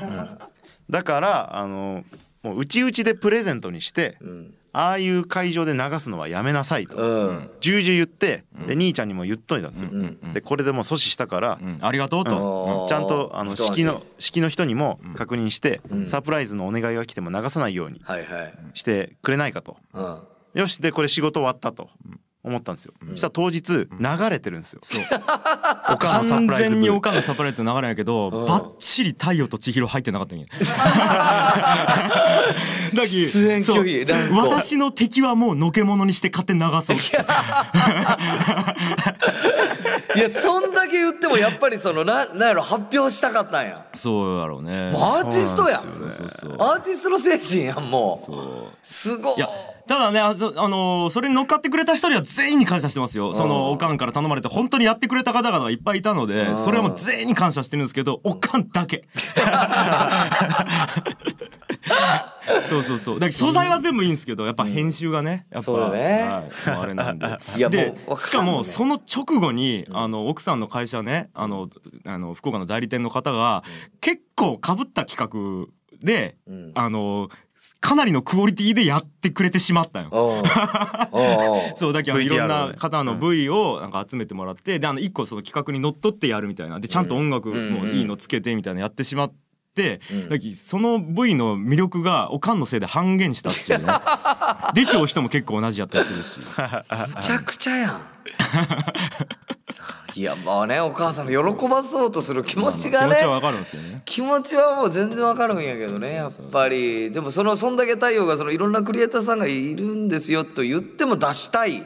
[0.90, 2.04] だからあの
[2.42, 7.50] もううちうちでプレゼントにして、うんああいう会場で流すのはやめなさいと、うん。
[7.62, 9.90] 重々言ってで兄ちゃんにも言っといたんですよ。
[9.90, 11.78] んでこれでもう阻止したから、うん。
[11.80, 12.90] ありがとうと、うん。
[12.90, 16.08] ちゃんとあの式の式の人にも確認して、ん。
[16.08, 18.02] サプライズのお願いが来ても流さないように
[18.74, 19.78] してくれないかと。
[19.94, 20.18] うん。
[20.56, 21.90] よしでこれ仕事終わったと
[22.44, 22.94] 思ったんですよ。
[23.12, 24.82] そしたら当日流れてるんですよ。
[25.90, 30.46] おかん完全にんのサプライズ流れんやけど、バッチリ太陽と千尋入ってなかったんや
[32.94, 37.16] だき出演拒否私の敵はもうのけものにして勝手に流そうって。
[40.16, 43.86] いやそんだけ言ってもやっぱりそのななんやろ発表したかったんや。
[43.94, 44.92] そうやろうね。
[44.92, 45.82] もうアーティストや。
[45.82, 46.56] ねそうそう。
[46.60, 48.26] アーティストの精神やんもう。
[48.26, 48.38] そう。
[48.84, 49.38] すごい。
[49.38, 49.48] いや
[49.88, 53.34] ただねあのーそれに乗っかってくれた人には全員に感謝してますよ。
[53.34, 59.08] そのおかんから頼まれて本当にやってくれた方々がいっぱいいたのでそれはもう全員に感謝してるんですけどおかんだけ。
[62.64, 63.16] そうそうそう。
[63.16, 66.28] だから素材は全部いいんですけどやっぱ編集がねやっぱそうよね。
[66.30, 66.44] は
[66.76, 67.28] いあれなんで。
[67.70, 71.70] でしかもその直後にあの奥さんの会社ねあの
[72.06, 73.64] あの福岡の代理店の方が
[74.02, 75.68] 結構かぶった企画
[76.02, 76.72] でん。
[76.76, 77.30] あの
[77.80, 80.10] かなりのクオリティでやってくれてしまったよ。
[80.12, 80.16] う。
[80.16, 81.74] んうんう。
[81.74, 86.80] ん そうだけどいろんな方の V をなんか集めてもらってであの一個その企画にのっとってやるみたいな。
[86.80, 89.34] でちゃんと音楽もいいのつけてみたいなやってしまっ
[89.76, 90.30] てん。
[90.30, 93.94] だけどその V の魅力がおかんのせいで半減したっていうね。
[94.74, 96.40] 出ちゃう人も結構同じやったりするし。
[96.40, 96.46] む
[97.22, 98.02] ちゃくちゃやん
[100.16, 104.02] いやまあねお母さんの喜ばそうとする気持ちがね気持ちはわかるんですけどね。
[104.06, 107.12] 気持ちはもう全然わかるんやけどねやっぱり。
[107.12, 111.86] でもそのそんだけ太陽がそのいろんなクリエイターさんがいるんですよと言っても出したい、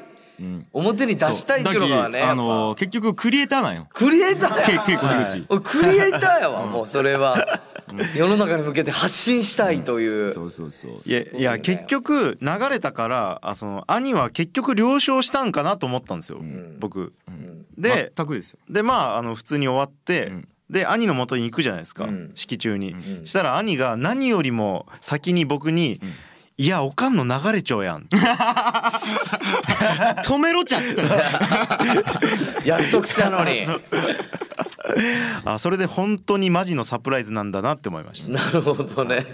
[0.74, 3.88] 表に出したいっていうのがねあのぱ結局クリエイターなんよ。
[3.94, 7.62] クリエイタークリエイターやわもうそれは
[8.16, 10.32] 世の中に向けて発信したいという。
[10.32, 10.92] そうそうそう。
[10.92, 16.42] いやいや結局流れたからあその兄は結局了承したんかなと思ったんですよ、
[16.80, 17.14] 僕。
[17.78, 18.60] で全くですよ。
[18.70, 20.48] でまああの普通に終わって、ん。
[20.70, 22.32] で兄の元に行くじゃないですか、ん。
[22.36, 26.02] 式中に、したら兄が何よりも先に僕に
[26.60, 28.08] 「いやおかんの流れちゃうやん」
[30.24, 30.96] 止めろちゃって
[32.66, 33.66] 約束したのに。
[35.46, 38.32] あそれで本当にマジのサプライズなんだなって思いました。
[38.32, 39.26] なるほどね。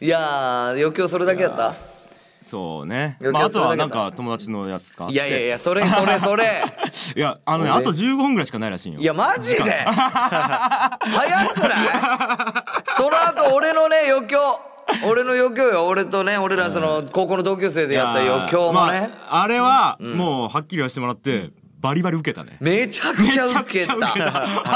[0.00, 1.74] いやー余興それだけやった。
[2.40, 3.18] そうね。
[3.20, 5.06] 余興まああとはなんか友達のやつか。
[5.08, 6.44] いやいやいやそれそれそれ。
[7.14, 7.80] いやあのね俺。
[7.80, 9.00] あと15分ぐらいしかないらしいんよ。
[9.00, 9.84] いやマジで？
[9.86, 11.78] 早くない？
[12.96, 14.58] その後俺のね余興
[15.08, 15.86] 俺の余興よ。
[15.86, 22.58] 俺とね俺らその高校の同級生でやった余興もね、まあ、あれはもうはっきり言わせてもらってバリバリ受けたね。
[22.60, 23.96] めちゃくちゃ受けた。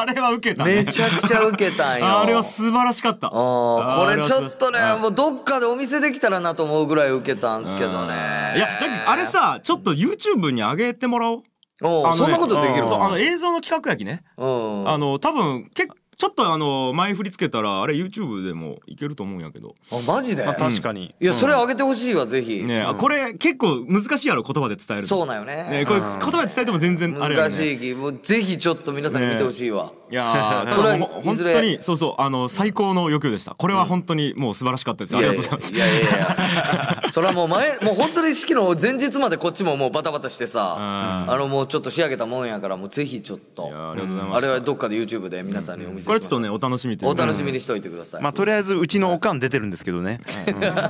[0.01, 0.75] あれは受けたね。
[0.77, 2.21] めちゃくちゃ受けたんよ。
[2.21, 3.31] あれは素晴らしかった。
[3.31, 8.55] これちょっとねあもうどっかでお見せできたらなと思うぐらい受けたんすけどね。
[8.57, 8.69] いや
[9.07, 11.42] あれさちょっと YouTube に上げてもらおう。
[11.81, 12.87] そんなことできる？
[12.87, 14.25] あわの映像の企画やきね。
[14.37, 14.88] うん。
[14.88, 15.87] あの多分け
[16.18, 19.74] ちょっとあの前振りつけたらあれ YouTube でもいけると思うんやけど。
[19.92, 20.44] あマジで？
[20.44, 21.14] まあ確かに。
[21.20, 22.62] いやそれ上げてほしいわぜひ。
[22.62, 25.09] ねあこれ結構難しいやろ言葉で伝えるの。
[25.09, 25.68] そうだよね。
[25.70, 33.55] ねこれ言葉で伝えても全然あれやね難しいきもうぜひちょっと皆さんに見てほしいわいやー たこれはだもう本当にそうそうあの最高の欲求でした。
[33.55, 35.75] これは本当にもう素晴らしかったですありがとうございます。
[35.75, 36.11] いやいやいや。
[36.11, 36.12] い
[37.05, 43.64] やそれはもう前もう本当に式の前日までこっちももうバタバタしてさあのもうちょっと仕上げたもんやからもうぜひちょっと。
[43.64, 44.37] ありがとうございます。
[44.38, 48.23] あれはどっかで YouTube で皆さんにお見せしますこれちょっとねお楽しみお楽しみにしといてください。
[48.23, 50.21] まあとりあえずうちのおかん出てるんですけどね。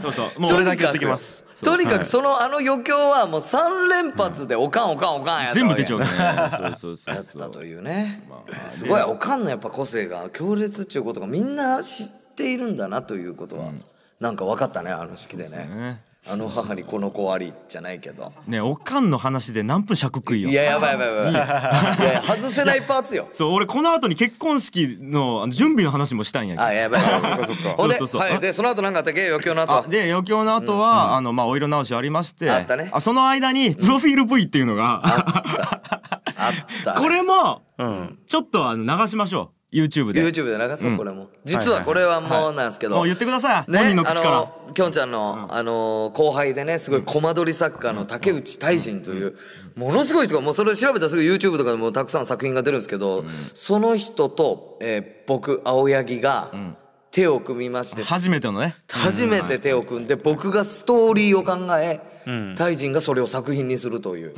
[0.01, 1.45] そうそうもう それだけ言ってきます。
[1.63, 6.97] とにかくそのあの余興はもう3連発でおかんおかんおかんやった全部出ちゃうそうそうけやっそう。
[7.25, 8.23] そうたというね。
[8.69, 13.71] すごいおかんのやっぱ個性が強烈っちゅうことがみんな知っているんだなということは
[14.21, 15.57] なんか分かったねあの式でね。
[15.59, 16.01] ね。
[16.29, 18.33] あの母にこの子ありじゃないけど。
[18.49, 20.49] ねおかんの話で何分尺食いよ。
[20.49, 21.35] いややばいやばいやばいい。
[22.15, 22.23] や。
[22.23, 23.29] 外せないパーツよ。
[23.33, 26.65] そう俺この後に結婚式の準備の話もしたんやけど。
[26.65, 27.45] あやばいやばい。
[27.79, 28.29] ほんでそうそうそう。
[28.29, 28.41] はい。
[28.41, 29.29] でその後なんかあったっけ？
[29.29, 29.73] 余興の後？
[29.73, 32.51] あで余興の後は、あのまあお色直しありまして。
[32.51, 32.91] あったね。
[32.99, 35.96] その間にプロフィール V っていうのが、あった
[36.97, 38.19] これもうん。
[38.27, 39.57] ちょっとあの流しましょう。
[39.77, 40.23] YouTube で。
[40.23, 41.29] YouTube で流そうこれも。
[41.45, 42.97] 実はこれはもうなんですけど。
[42.97, 49.37] もう言ってください、ね、本人の口から、あのきょんちゃんの、あの後輩でねすごいコマ撮り作家の竹内大臣という
[49.75, 56.53] ものすごいもうそれ調べたらすぐ YouTube とかでもたくさん作品が出るんですけど、その人と、えー僕青柳が
[57.11, 58.77] 手を組みまして、初めてのね。
[58.89, 62.01] 初めて手を組んで僕がストーリーを考え、
[62.57, 64.35] 大臣がそれを作品にするという、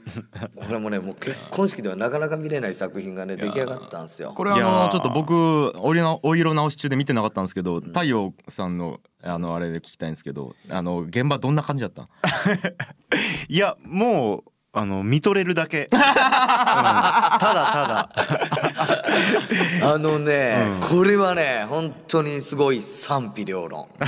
[0.56, 4.32] これもねもう結婚式ではなかなか見れない作品がね出来上がったんですよ。
[4.34, 4.84] これあいやー。
[4.86, 12.08] のちょっと僕お色のお色直し中で見てなかったんですけど太陽さんのあのあれで聞きたいんですけどあの現場どんな感じだった？
[13.48, 14.44] いやもう
[14.78, 15.98] あの見とれるだけ、 うん。
[15.98, 17.50] ただた
[17.88, 18.10] だ。
[19.94, 23.88] あのね、これはね本当にすごい賛否両論。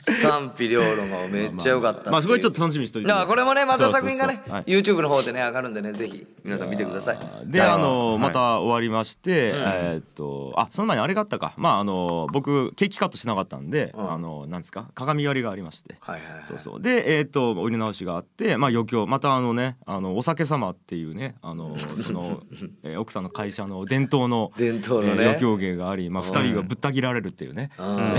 [0.00, 4.42] 賛否両論がめっちゃ良かったまあそこはちょっと楽しみにしといてだからこれもねまた作品がねそう。
[4.42, 4.64] そうそうはい。
[4.64, 7.18] YouTube の方でね上がるんでねぜひ皆さん見てください。
[7.44, 11.52] ではいあのまた終わりまして、えーっとあその前にあれがあったか。
[11.58, 14.86] まああの僕ケーキカットしなかったんで、あのなんですか？
[14.94, 16.44] 鏡割りがありまして、はいはいはい。
[16.48, 16.80] そうそう。
[16.80, 19.06] でえーっとお入れ直しがあってまあ余興。
[19.06, 22.42] またあのねあのお酒様っていうねあのその、
[22.82, 25.24] えー奥さんの会社の伝統の伝統のね。
[25.24, 28.14] えー芸がありまあ二人がぶった切られるっていうね、うん。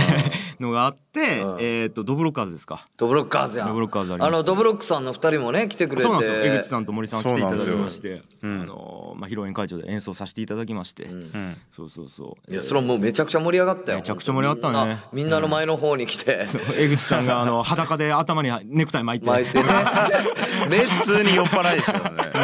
[0.60, 1.58] のがあって、うん。
[1.60, 2.86] えーっとドブロッカーズですか。
[2.98, 3.66] ドブロッカーズや。
[3.66, 6.04] んドブロッカーズありのドブロックさんの二人もね来てくれて。
[6.04, 6.38] そうなんですよ。
[6.44, 11.58] 江口さんと森さん来ていただきましそて、あのまあ披露宴会場で演奏させていただきまして、うん。
[11.70, 12.52] そうそうそう。
[12.54, 14.00] いやそれはもうめちゃくちゃ盛り上がったよ。
[14.00, 14.98] めちゃくちゃ盛り上がったね。
[15.12, 16.44] みんなみんなの前の方に来て。
[16.78, 19.30] 江口さんがあの裸で頭にネクタイ巻いて。
[19.30, 19.64] 巻いてね。
[20.70, 21.94] めっ普通に酔っ払いでしょ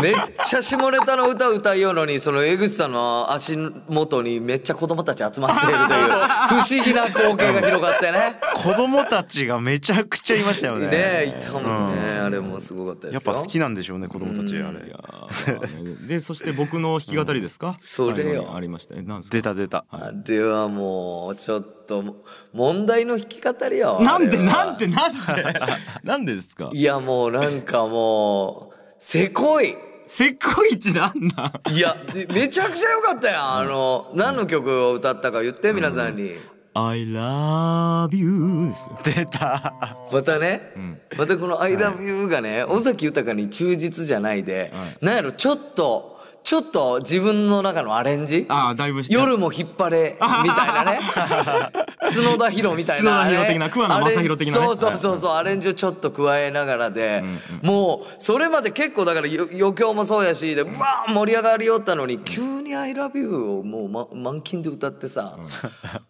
[0.02, 0.14] めっ
[0.46, 3.58] ちゃ下ネタの歌歌いようのにその江口さんの足
[3.90, 6.12] 元にめっちゃ子供たち集まっているという
[6.62, 8.40] 不思議な光景が広がってね。
[8.56, 10.88] 子供たちがめちゃくちゃいましたよね。
[10.88, 11.96] ねえいたもん。
[11.96, 13.32] ね、あれもすごかったですよ。
[13.34, 18.54] やっぱ好きなんでしょうね子供たちあいれでそして僕の弾き語りですか、それよ。
[18.56, 18.96] ありました。
[18.96, 19.38] えなんですか？
[19.38, 19.86] 出た出た。
[19.92, 22.04] あれはもうちょっと
[22.54, 25.20] 問題の弾き語りよなんでなんでなんで？
[26.04, 26.70] なんでですか？
[26.74, 28.71] いやもうなんかもう
[29.04, 29.76] せこい。
[30.06, 31.74] せっこいちなんなん？
[31.74, 33.54] いやでめちゃくちゃ良かったやん。
[33.56, 36.34] あの何の曲を歌ったか言って皆さんに。
[36.76, 39.00] I love you ですよ。
[39.04, 39.74] 出た。
[40.12, 40.72] またね、
[41.18, 48.46] またこの「I love you」がね尾崎豊に忠実じゃないで、なんやろちょっとちょっと自分の中のアレンジ？
[48.50, 51.00] ああだいぶ夜も引っ張れ みたいなね。
[52.14, 54.66] 角田博みたいな、角田博的な桑名正宏的なね。
[54.66, 57.24] そうそうそうそうアレンジをちょっと加えながらで、
[57.62, 63.30] もうそれまで結構だからよ余興もそうやしでうわー盛り上がりよったのに急に「I love you」
[63.62, 65.38] をもう、ま、満勤で歌ってさ、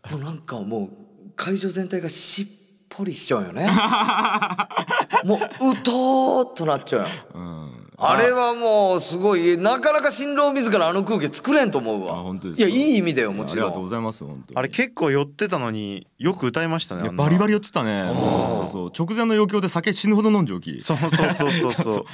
[0.10, 0.90] もうなんかもう
[1.36, 2.46] 会場全体がしっ
[2.90, 3.70] ぽりしちゃうよね。
[5.24, 7.08] もううとーっとなっちゃうよ。
[7.36, 7.71] うん
[8.04, 12.14] あれはもうすごいなかなか新郎自らあの空気作れんと思うわ。
[12.14, 14.58] あ本当ですいかやいい意味だよもちろありがとうんございます本当に。
[14.58, 18.10] あれ結構酔ってたのによく歌いましたねバリバリ寄ってたね。
[18.56, 18.92] そうそう。
[18.98, 22.06] 直前の余興で酒死ぬほど飲んじゃうきそうそうそうそうそう。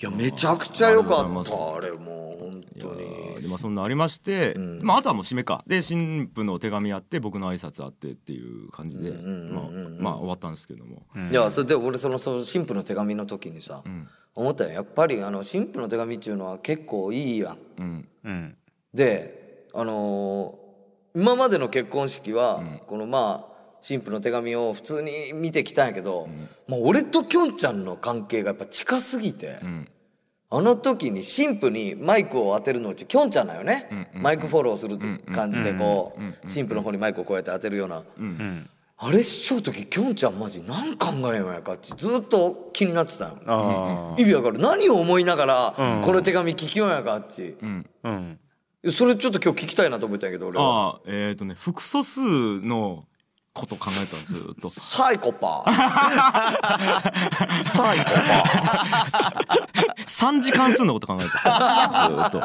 [0.00, 2.98] いやめちゃくちゃ良かったあれもう本当に。
[2.98, 3.04] で
[3.54, 5.62] まあそんなありまして、まああとはもう締めか。
[5.66, 9.64] で新婦の手紙あって僕の挨拶あってっていう感じで、まあ
[9.98, 13.82] まあ終わったんですけども、いやそれで俺そのその新婦の手紙の時にさ、
[14.34, 14.70] 思ったよ。
[14.70, 17.58] やっぱりあの新婦の手紙っていうのは結構いいやん。
[17.78, 18.08] うん。
[18.24, 18.56] うん。
[18.92, 20.64] であのー
[21.16, 26.28] 今までの結婚式は、このまあ新婦の手紙を普通に見てきたんやけど、
[26.66, 29.86] もう俺ときょんちゃんの関係がやっぱ近すぎて、ん
[30.50, 34.98] あの時に新婦にマイクを当てるのうちきょんちゃんなんよね、マイクフォローする
[35.32, 38.02] 感じでこう新婦の方にマイクをこうやって当てるような、
[38.96, 43.38] あれしちゃう時きょんちゃんマジ何考えんやかってずっと気になってたよ。
[43.46, 44.58] あ意味わかる。
[44.58, 47.56] 何を思いながらこの手紙聞きようやかっち、
[48.04, 48.38] あうん。
[48.90, 51.00] それちょっと今日聞きたいなと思ったんやけど俺は。
[51.06, 53.04] えっ、とね複素数の
[53.54, 54.68] こと考えたんですずっと。
[54.68, 55.72] サイコパー。
[57.64, 58.20] サイコパ
[60.06, 62.10] 3次関数のこと考えた。
[62.10, 62.40] ずっと。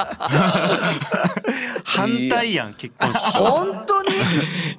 [1.84, 3.24] 反対やん結婚式。
[3.24, 4.10] ー 本当に？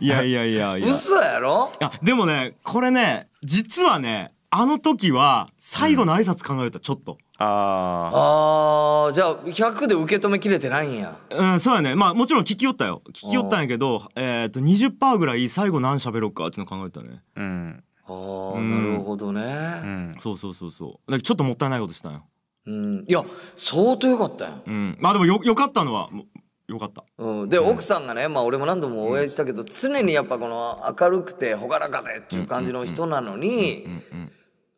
[0.01, 0.89] いやいやいやいや。
[0.89, 1.73] 嘘やろ？
[1.81, 11.17] あでもねこれね実はねあの時は最後の挨拶考えたちょっとああーじゃあ100で受け止めきれてないんや。
[11.31, 11.95] うんそうやね。
[11.95, 13.01] まあもちろん聞きよったよ。
[13.09, 17.23] 聞きよったんやけどえっ、と20%ぐらい最後何喋ろうかっていうの考えたね。
[17.35, 17.85] あうん。
[18.05, 19.43] あーなるほどね。
[19.43, 20.15] うん。
[20.19, 20.91] そうそうそうそう。
[20.91, 22.25] だからちょっともったいないことしたんよ。
[22.67, 23.05] うん。
[23.09, 23.25] いや
[23.57, 24.51] 相当よかったよ。
[24.67, 24.99] うん。
[25.01, 26.27] まあでもよよかったのはも
[26.71, 27.05] よかった。
[27.19, 33.87] うん、で奥さんがね、まあ、俺も何度もお会いしたけど、常にやっぱこの明るくて朗らかでっていう感じの人なのに、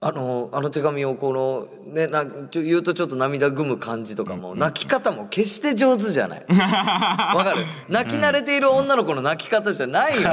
[0.04, 6.44] あのあの手紙をこのねなちょ言うとちょっと涙ぐむ感じとかも、泣き方も決して上手じゃない。
[6.50, 7.64] わかる？
[7.88, 10.20] 泣き慣れている女の子の泣き方じゃない。
[10.20, 10.28] よ、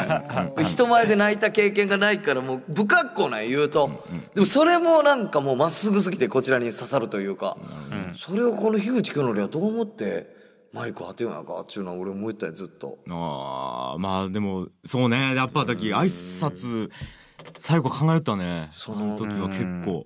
[0.64, 3.92] 人前で泣いた経験がないからもう不格好なんよ言うと、
[4.34, 7.56] でもそれもなんかもうまっすぐすぎてこちらに刺さるというか、
[8.14, 10.36] それをこの樋口清則はどう思って
[10.74, 12.98] マイク当てようやかっていうのは俺思ったよずっと。
[13.08, 15.36] あーまあでもそうね。
[15.36, 16.90] やっぱ時挨拶
[17.58, 18.68] 最後考えたね。
[18.72, 20.06] その時は結構。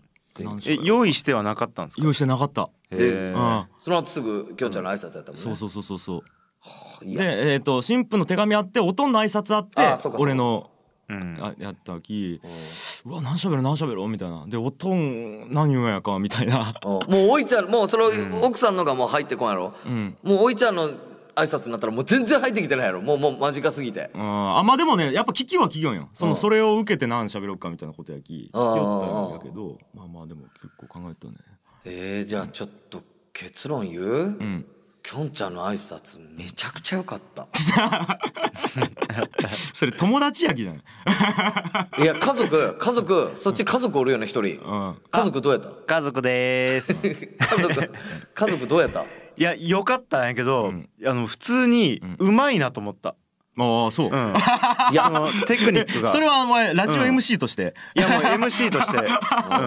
[0.66, 2.04] え用意してはなかったんですか？
[2.04, 2.70] 用意してなかった。
[2.90, 3.66] でうん。
[3.78, 5.42] その後すぐきょんちゃんの挨拶やったもんね。
[5.42, 6.22] そうそうそうそう
[7.06, 9.82] でえっ、と新婦の手紙あっておとんの挨拶あって
[10.18, 10.72] 俺の
[11.08, 11.38] うん。
[11.40, 12.42] あやったき
[13.06, 13.62] うわ何しゃべる？
[13.62, 14.08] 何しゃべる？
[14.08, 14.46] みたいな。
[14.48, 16.74] でおとん何言うんやかみたいな。
[16.84, 18.06] もうおいちゃんもうその
[18.42, 20.18] 奥さんのがもう入ってこんやろ、ん。
[20.24, 20.90] もうおいちゃんの
[21.36, 23.02] 挨拶になったらもう全然入ってきてないやろ。
[23.02, 24.12] もうもう間近すぎて。
[24.14, 24.58] うん。
[24.58, 26.10] あまあでもねやっぱ聞きは聞きよんよ。
[26.14, 26.32] そうん。
[26.32, 31.34] のそれを受けて何しゃべろうかみたいなことやき聞きよったんやけどまあまあでも結構考えたね。
[31.86, 33.04] えー、じゃあちょっと
[33.34, 34.66] 結論言う、うん。
[35.06, 37.46] きょんちゃんの挨拶めちゃくちゃ良かった。
[39.74, 40.84] それ友達やきじゃない
[42.04, 44.62] いや家族家族そっち家族おるよね一人。
[44.64, 44.96] うん。
[45.12, 45.96] 家族どうやった？
[45.96, 46.94] 家族でーす。
[47.38, 47.94] 家族
[48.34, 49.04] 家族どうやった？
[49.36, 50.74] いや良かったんやけど、
[51.06, 53.16] あの普通にうまいなと思った、
[53.58, 54.34] ああそう、うん、
[54.92, 55.04] いや。
[55.04, 56.10] そのテクニックが。
[56.12, 58.98] それはお前ラジオうん MC として、いやもう MC として、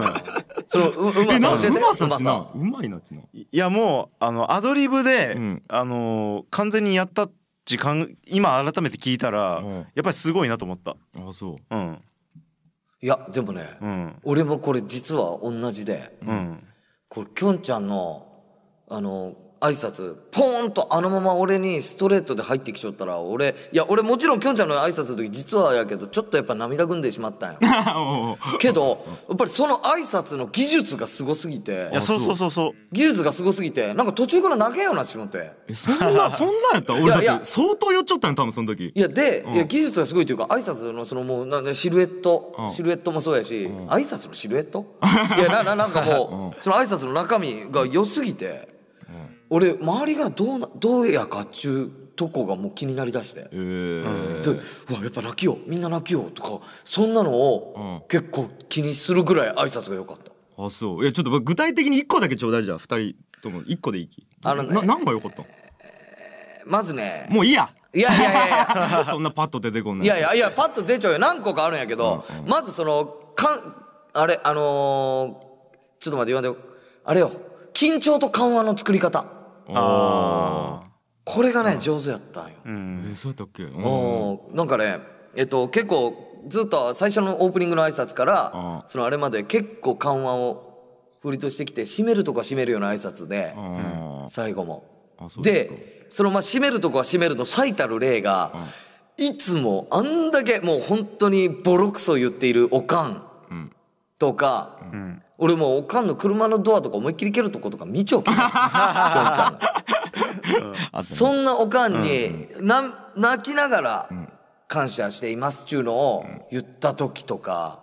[0.67, 1.79] そのううまさ教えて。
[1.79, 2.47] うまさってなうまさ。
[2.55, 5.63] うまいなっていやもうあのアドリブで、うん。
[5.69, 7.29] あの完全にやった
[7.65, 9.75] 時間今改めて聞いたら、うん。
[9.77, 10.97] やっぱりすごいなと思った。
[11.17, 11.77] ああそう。
[11.77, 11.99] うん。
[13.03, 14.17] いやでもね、うん。
[14.25, 16.67] 俺もこれ実は同じでうん。
[17.09, 18.27] これきょんちゃんの
[18.89, 27.59] あの挨拶ポーンとあのまま俺にストレートで入ってきちゃったら俺いや俺もちろんきょんちゃんの挨拶の時実はやけどちょっとやっぱ涙ぐんでしまったんよ。
[28.61, 31.89] けどやっぱりその挨拶の技術がすごすぎて。
[31.91, 32.73] いやそうそうそうそう。
[32.93, 36.93] 技術がすごすぎてなんか途中から泣けんようになしまってえそんな そんなんやった？
[36.95, 38.93] 俺だって相当酔っちゃったんよ多分その時。
[38.95, 39.55] いやで、うん。
[39.55, 42.71] いや技術がすごいというか挨拶のそのもうなシルエット、うん。
[42.71, 44.85] シルエットもそうやし、挨拶のシルエット？
[45.39, 48.76] いやなななんかもう、 その挨拶の中身が良すぎて、
[49.51, 53.49] 俺周りがどうなどうやかっちゅうとこがもう気になりだして。
[53.53, 54.43] えー。
[54.43, 55.71] でうわやっぱ泣きよう。
[55.71, 60.33] みんな泣きようとかそんなのを結構気にするぐらい挨拶が良かった。
[60.65, 61.03] あそう。
[61.03, 63.63] いやちょっと具体的に一個だけちょうだいじゃあ二人とも。
[63.67, 64.09] 一個でいい？
[64.09, 64.75] きあのね。
[64.75, 65.47] な何が良かったん
[66.67, 67.29] まずね。
[67.31, 67.71] もういいや。
[67.95, 69.05] いやいやいやいや。
[69.09, 70.07] そんなパッと出てこんない。
[70.07, 71.19] いやいやいやパッと出ちゃうよ。
[71.19, 73.75] 何個かあるんやけど、まずそのかん
[74.15, 75.47] あれあのー
[76.01, 76.57] ちょっと待って言わんでよ。
[77.05, 77.33] あれよ。
[77.73, 79.25] 緊張と緩和の作り方
[79.75, 80.83] あ
[81.25, 83.05] これがね上手やったんよ、ーうん。
[83.11, 83.65] えーそうやったっけ？
[83.65, 83.85] うん。
[83.85, 84.99] おーなんかね
[85.35, 94.85] えっと結構ずっと最初のオープニングの挨拶からあそのあれまで結構緩和を振りとしてきて締めるとこは締めるような挨拶であ最後も。
[95.43, 98.69] でそのまあ締めるとこは締めるの最たる例が
[99.17, 103.73] いつもあんだけもう本当にボロクソ言っているおかんん。
[104.19, 104.79] とか、
[105.39, 108.37] 俺もうおかんの車のドアとか思いっきり蹴るとことか見ちゃうけど。
[111.03, 114.09] そんなおかんに、な泣きながら
[114.69, 117.81] 感謝していますっちゅうのを言った時とか、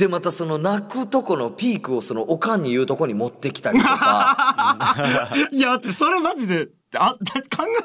[0.00, 5.28] でまたその泣くとこのピークをそのおかんに言うとこに持ってきたりとか。
[5.52, 7.18] いやだってそれマジであ考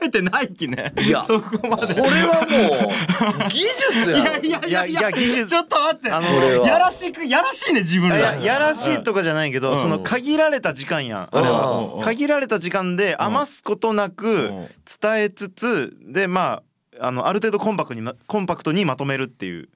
[0.01, 0.93] えてないきね。
[0.97, 1.93] いやそこまで。
[1.93, 5.47] これはもう技術やろいやいやいやいやいや技術。
[5.47, 6.09] ちょっと待って。
[6.09, 8.17] あのこれはやらしくやらしいね自分ら。
[8.17, 11.51] いややらしいとかじゃないけど、その限られた時間やんあれうん
[11.97, 12.01] は。
[12.01, 14.67] 限られた時間で余すことなくうん。
[15.01, 16.63] 伝えつつでまあ
[16.99, 19.69] あのある程度コンパクトにまコンパクトにまとめるっていう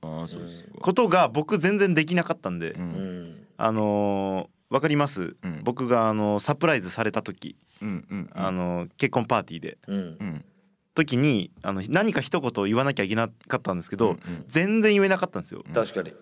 [0.82, 2.82] ことが僕全然できなかったんで、うん。
[2.82, 3.46] うん。
[3.58, 5.62] あのーわかります、うん。
[5.64, 8.30] 僕があのサプライズされた時、うんうん。
[8.36, 9.78] あの結婚パーティーで。
[9.88, 9.98] うん。
[9.98, 10.46] うん。
[10.94, 14.46] 時にあの何か一言言わなきゃいけなかったんですけど、うんうん。
[14.48, 15.64] 全然言えなかったんですよ。
[15.74, 16.14] 確かに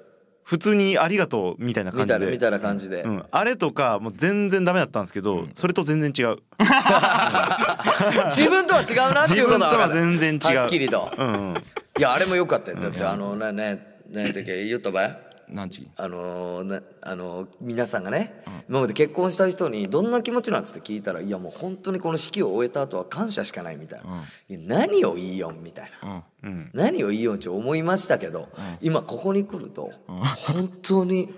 [0.48, 2.32] 普通に「ありがとう」みたいな感じで。
[2.32, 6.38] みたいな感じで、うん、あれとかもう全然ダメだったんですけど、それと全然違う。
[8.32, 10.58] 自分とは違うなっていうことは自分とは全然違う。
[10.60, 11.12] はっきりと。
[11.18, 11.64] うんうん。
[12.00, 12.78] いやあれもよかったよ。
[12.80, 15.20] だってあのねねねだっけ言ったばい
[15.50, 15.90] 何時？
[15.96, 26.50] あのーねあのー皆さんがね、今まで結婚した人にどんな気持ちなんつって聞いたらいやもう本当にこの式を終えた後は感謝しかないみたいな、いや何をいいよみたいな、うん。
[26.50, 26.70] うん。
[26.74, 28.50] 何をいいよって思いましたけど、
[28.82, 31.34] 今ここに来ると、本当に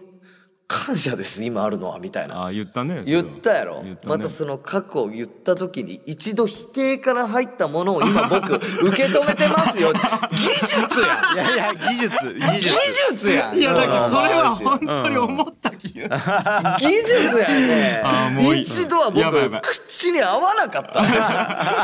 [0.70, 2.44] 感謝です今あるのはみたいな。
[2.44, 3.82] ああ言ったね言ったやろ。
[3.82, 3.98] ね。
[4.06, 8.54] またその過去を言った時に一度否定から入ったものを今僕
[8.86, 9.92] 受け止めてますよ。
[9.92, 11.34] 技術やん。
[11.34, 12.74] いやいや技術技技術
[13.14, 13.58] 術やん。
[13.58, 15.69] いやだからそれは本当に思った
[16.08, 18.02] 技術やね。
[18.04, 18.62] あーもういい。
[18.62, 21.18] 一度は僕口に合わなかったんで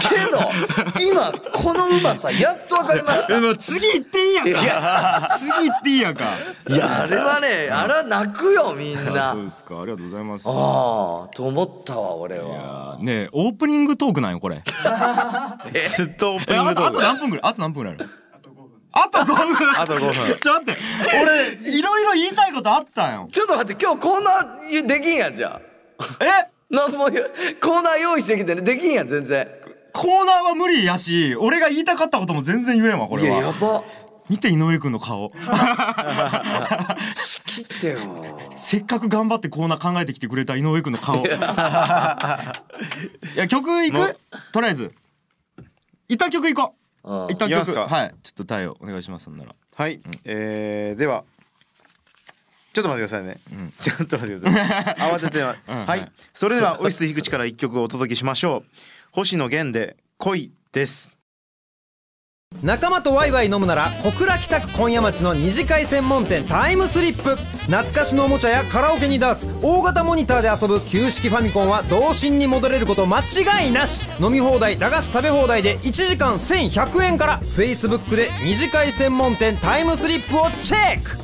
[0.02, 0.10] す。
[0.10, 0.40] けど
[1.10, 3.56] 今このうまさやっと分かりました。
[3.58, 5.28] 次行っていいやんいかや。
[5.38, 6.26] 次行っていいやんか。
[6.70, 9.82] いやあれはねあれは泣くよみんあなそうですか。
[9.82, 10.46] ありがとうございます。
[10.48, 10.54] ああ
[11.36, 14.62] と思ったわ俺いはやねえオープニングトークなんよこれ。
[15.96, 17.02] ずっとオープニングトーク。
[17.02, 17.44] 何分ぐらい？
[17.44, 18.10] あと何分ぐらいある？
[18.98, 19.36] あと5分。
[19.78, 20.14] あと5分。
[20.40, 20.82] ちょ待って。
[21.22, 23.28] 俺いろいろ言いたいことあったんよ。
[23.32, 26.24] ちょっと待って今日コーナーできんやんじゃあ。
[26.24, 26.50] え？
[26.74, 27.32] なんも言う
[27.62, 28.62] コーナー用意してきてね。
[28.62, 29.48] できんやん全然。
[29.94, 33.54] コーナーは無理やし俺が言いたかったことも全然言えんわこいやれは。
[33.54, 33.84] やば。
[34.28, 35.32] 見て井上くんの顔。
[37.54, 38.00] 切ってよ。
[38.56, 41.18] せっかく頑張ってコーナー考えてきてくれた井上くんの顔。
[41.18, 41.30] い
[43.36, 43.48] や。
[43.48, 44.18] 曲いく？
[44.52, 44.96] とりあえず。
[46.08, 46.74] 一旦曲いこうんう
[47.30, 47.82] 一旦いきますか。
[47.84, 48.16] 曲はい。
[48.24, 49.56] ちょっとタイをお願いしますそんなら。
[49.76, 51.24] はい、えー、では。
[52.74, 53.38] ちょっと待ってくださいね、
[53.80, 54.96] ちょっと待ってください。
[54.96, 55.86] 慌てては、 うん。
[55.86, 56.12] はい。
[56.34, 58.72] それではオフィス樋口から一曲お届けしましょう。
[59.12, 61.15] 星野源で恋です
[62.64, 67.36] 仲間とワイワイ飲むなら小倉北区今夜町の二次会専門店タイムスリップ。
[67.66, 74.08] 懐かしのおもちゃやカラオケにダーツ大型モニターで遊ぶ旧式ファミコンは童心に戻れること間違いなし。
[74.20, 77.40] 飲み放題駄菓子食べ放題で1時間1100円から。
[77.42, 81.24] Facebook で二次会専門店タイムスリップをチェック。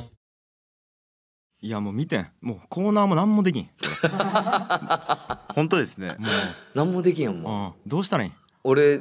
[1.63, 2.27] いやもう見てん。
[2.41, 3.69] もうコーナーも何もできん。
[5.55, 6.17] 本当ですね。
[6.75, 7.85] 何もできんやんもう。
[7.85, 7.89] うん。
[7.89, 8.33] どうしたらいいん？
[8.63, 8.99] 俺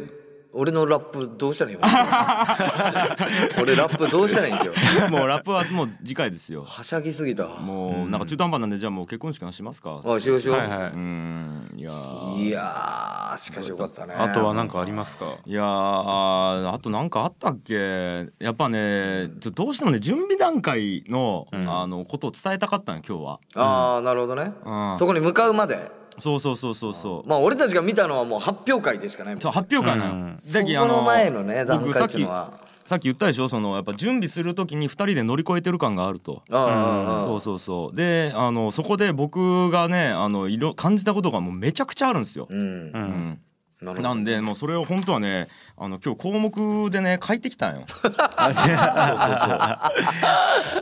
[0.53, 1.83] 俺のラップどうしたらいいの？
[3.63, 4.73] 俺ラップどうしたらいいんだよ。
[5.11, 6.65] もうラップはもう次回ですよ。
[6.65, 7.47] はしゃぎすぎた。
[7.47, 10.01] もうなんか中途半端なんでじゃあもう結婚式はしますか。
[10.05, 11.73] あしようしよう、はいはうーん。
[11.77, 12.43] いやー。
[12.47, 14.15] い、やーしかしよかったね。
[14.15, 15.37] いあとは何かありますか？
[15.47, 18.27] いやーあとなんかあったっけ？
[18.41, 21.57] やっぱねちょどうしてもね準備段階の,、ん。
[21.69, 23.39] あのことを伝えたかったんよ今日は。
[23.55, 24.97] ああなるほどね、うん。
[24.97, 27.29] そこに向かうまでそうそうそうそうそう。
[27.29, 30.37] まあ俺たちが見たのはもう発表会でしかないもんそう発表会なの、うん。
[30.39, 32.71] そこの前のね段階っていうのは。
[32.85, 33.49] さっき言ったでしょ？
[33.49, 36.43] そのやっぱ準備する時に2人で乗り越えてる感があると。
[36.51, 37.97] そうそうそう。
[37.97, 42.49] であのそこで僕がねあのいろ感じたことがもうめちゃくちゃあるんですよ。
[42.51, 42.59] うん。
[42.59, 43.41] ううんん
[43.83, 47.87] ななんでもうそれを本当はねあの今日項目でね書いてきたんよ。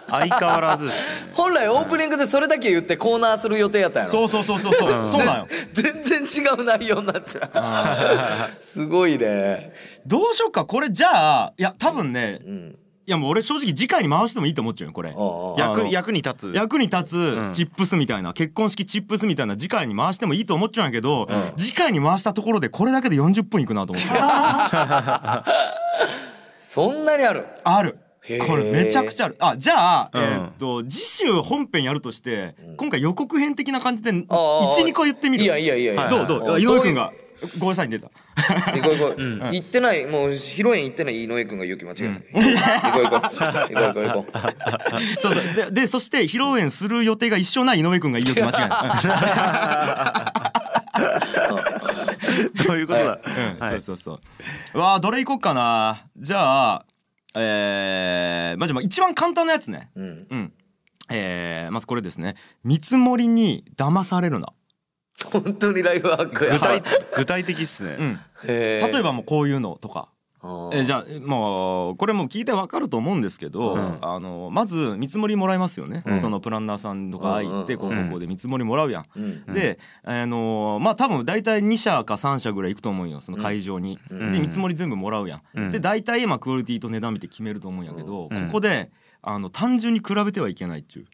[0.08, 0.92] 相変わらずね。
[1.32, 4.28] 本来オープニングでそれだけ言ってコーナーする予定やったんやろ。
[4.28, 5.24] そうそうそうそうそうそう。
[5.24, 5.48] なんよ。
[5.72, 8.58] 全然違う内容になっちゃう。
[8.64, 9.72] すごいね。
[10.04, 10.64] どうしよっか。
[10.64, 12.70] これじゃあいや多分ねうん。
[12.70, 12.76] い
[13.10, 15.14] やもう俺正直次回に回してもいいと思っちゃうよこれ。
[15.56, 16.54] 役役に立つ。
[16.54, 17.04] 役に立ん。
[17.04, 21.26] つチップスみたいな、結婚式チップスみたいな次回に回してもいいと思っちゃうんやけど、ん。
[21.56, 24.10] 次回に回したところでこれだけで40分いくなと思って。
[26.60, 27.46] そんなにある？
[27.64, 27.98] ある。
[28.46, 29.36] これめちゃくちゃある。
[29.40, 30.22] あじゃあ、うん。
[30.22, 35.44] えーっと次週本編やるとして、今回予告編的な感じでああ12個言ってみる？
[35.44, 36.08] いやいやいやいや。
[36.10, 36.52] どうどう？
[36.54, 37.10] あ井上君が
[37.58, 38.10] ごめんなさいに出た
[38.72, 39.22] 行こう行こう、
[39.52, 43.70] 行ってないもう披露宴行ってない井上君が勇気間違えた、行こう行こう行こう。
[43.74, 44.32] 行こう行こう。
[45.20, 45.44] そうそう。
[45.54, 48.70] ででそして披露宴する予定が一緒な井上君が言いよき間違い
[52.66, 53.82] どういうことだ、うん、はい。
[53.82, 54.20] そうそうそ
[54.74, 54.78] う。
[54.78, 56.06] わあどれいこっかな。
[56.16, 56.84] じゃあ
[57.34, 59.90] えー、まあじゃあまあ一番簡単なやつね。
[59.94, 60.26] うん。
[60.30, 60.52] うん。
[61.10, 62.36] えー、まずこれですね。
[62.64, 64.52] 見積もりに騙されるな、
[65.24, 66.54] 本当にライフワークや。
[66.54, 66.82] 具体
[67.16, 70.08] 具体的っすね、うん、例えばもうこういうのとか。
[70.40, 73.98] えーじゃあもうこれもう聞いてわかると思うんですけど、うん。
[74.02, 76.20] あのまず見積もりもらいますよね、うん。
[76.20, 79.04] そのプランナーさんとか行ってうんこうこうこうで見積もりもらうやん。
[79.16, 83.98] うんで、あのまあ多分大体2社か3社ぐらい行くと思うよその会場に。
[84.10, 84.30] うん。
[84.30, 85.42] で見積もり全部もらうやん。
[85.54, 85.70] うん。
[85.72, 88.46] で大体まあクオリティと値段見て決めると思うんやけど、うん。
[88.46, 88.92] ここで
[89.22, 91.06] あの単純に比べてはいけないっちゅう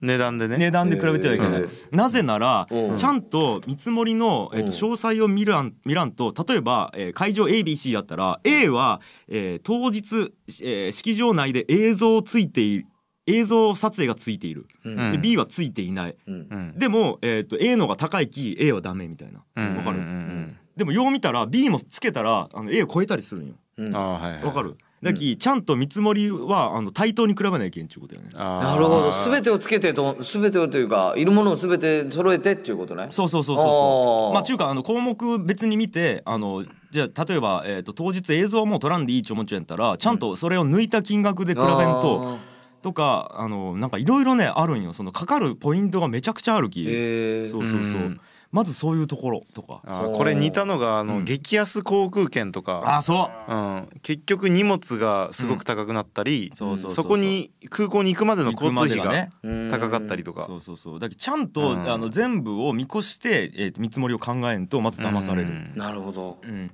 [0.00, 0.58] 値段でね。
[0.58, 2.96] 値段で比べてはいけない、へーなぜなら、うん。
[2.96, 10.32] ちゃんと見積もりの、えっとうん詳細を見らん見らんと例えば、えー会場 ABC やったら A は、えー当日、
[10.62, 12.86] えー式場内で映像ついている
[13.26, 15.12] 映像撮影がついている、うん。
[15.12, 16.16] で B はついていない。
[16.26, 16.34] うん。
[16.50, 16.78] うん。
[16.78, 19.42] でも、えー、と A のが高いき A はダメみたいな。
[19.56, 19.76] うん。
[19.78, 20.04] わかる、うん。
[20.04, 20.10] うん。
[20.10, 20.56] うん。
[20.76, 23.54] でもよう見たら B もつけたらあの A を超えたりするんよ。
[23.78, 23.96] うん。
[23.96, 24.44] ああはいはい。
[24.44, 24.76] わかる？
[25.06, 28.28] だき、ちゃんと見積もりはあの対等に比べないけんっちゅうことよね。
[28.34, 29.10] なるほど。
[29.10, 33.08] 全てをつけてと全てをというかいるものを全て揃えてっていうことね。
[33.10, 34.34] そうそうそうそうそう。
[34.34, 42.38] まあ中華あの項目別に見てあのじゃあ例えば、えー、と当日映像はもう撮らんでいいって思っちゃったらちゃんとそれを抜いた金額で比べんと、
[42.82, 44.92] とかあのなんかいろいろねあるんよ。
[44.92, 48.20] そのかかるポイントがめちゃくちゃあるき、へえそうそうそう、うん
[48.52, 49.82] まずそういうところとか。
[49.84, 51.24] これ似たのがあの、うん。
[51.24, 52.82] 激安航空券とか。
[52.86, 53.52] あそう。
[53.52, 59.30] うん、結局荷物がすごく高くなったり、そうそうそうそこに空港に行くまでの交通費がね。
[59.70, 60.46] 高かったりとか。
[60.46, 61.00] そうそうそう。
[61.00, 61.90] だけどちゃんと、うん。
[61.90, 65.72] あの全部を見越して、えーと見積もりを考えんとまず騙される、うん。
[65.76, 66.38] なるほど。
[66.42, 66.70] うん。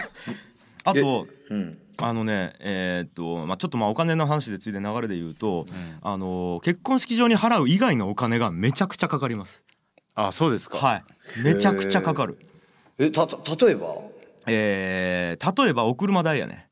[0.84, 1.78] あとうん。
[1.98, 5.98] あのねえーっと、まあ、ちょっとまあお金の話でついで流れで言うと、ん。
[6.02, 9.64] あの結婚式場に払う以外のお金がめちゃくちゃかかります
[10.16, 11.04] あそうですか、はい。
[11.44, 12.38] めちゃくちゃかかる。
[12.98, 13.86] えた例えば？
[14.48, 16.66] えー例えばお車代やね。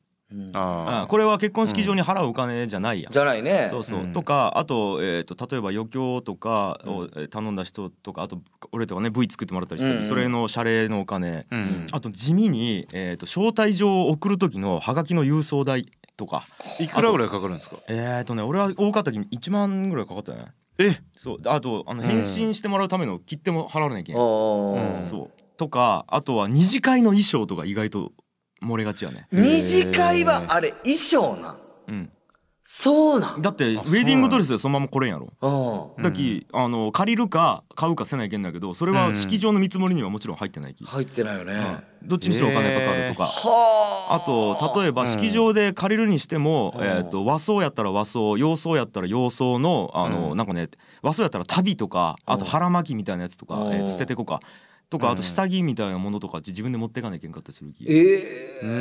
[0.53, 1.07] あうん。
[1.07, 3.13] これは結婚式場に払うお金じゃないやん。
[3.13, 3.67] じゃないね。
[3.69, 4.11] そうそう、うん。
[4.13, 8.41] とかあと,、えー、と例えば余興とかをえー頼んだ人とかあと
[8.71, 15.85] 俺とかね V 作ってもらったりしたり、うんそれの謝礼のお金、あ、うんあと地味に、えー、と招待状を送る時のハガキの郵送代
[16.17, 16.47] とか
[16.79, 17.57] いくらぐらいかかるん。
[17.57, 20.47] ですかえー、とね俺は多かった時に1万ぐらいかかったね
[20.79, 20.97] え？
[21.15, 21.37] そう。
[21.45, 22.09] あとあのうん。
[22.09, 24.99] 返信してもらうための切手も払わなきゃいけあない、ー。
[24.99, 25.31] うんそう。
[25.57, 28.11] とかあとは二次会の衣装とか意外と
[28.61, 29.27] 漏れがちやね。
[29.31, 31.57] 二次会はあれ衣装なん
[31.87, 32.11] うん
[32.67, 33.43] そうなん？
[33.43, 35.31] だってウあェディングドレスでそのままこれんやろ
[35.97, 36.03] うん。
[36.03, 41.83] だき、あの借りるか買うかせないけんだけどそれは式場の見積もりにはもちろん入ってないき、入ってないよね。
[42.01, 42.07] うん。
[42.07, 46.83] どっちにしろお金かかるとか、はあと例えば式場で借りるにしても、うん。
[46.83, 50.37] えー、と和装やったら和装洋装やったら洋装のあの、うん。
[50.37, 50.67] なんかね
[51.03, 53.73] 和装やったら旅とかあと腹巻きみたいなやつとか、うん。
[53.73, 54.39] えーと捨ててこか
[54.89, 58.71] とかあと下着みたいなものとかって自分で持っていかなきゃいけんかったりするき、ええそう。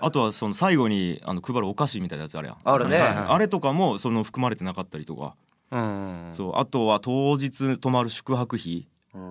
[0.00, 2.56] あとはその最後にあの配るお菓子みたいなやつあるやん。
[2.64, 2.98] あるね。
[2.98, 5.34] あれとかもその含まれてなかったりとか、
[5.70, 6.28] うん。
[6.30, 6.52] そう。
[6.56, 8.88] あとは当日泊まる宿泊費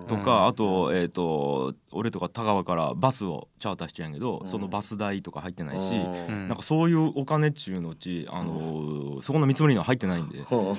[0.08, 4.48] とか、あと,、えー、と俺とか田川からバスをチャーターしちゃうんやけど、うん。
[4.48, 6.48] そのバス代とか入ってないし、うん。
[6.48, 10.76] なんかそういうお金っちゅうのうち、あのーそこの見積もりには入ってないんで、うん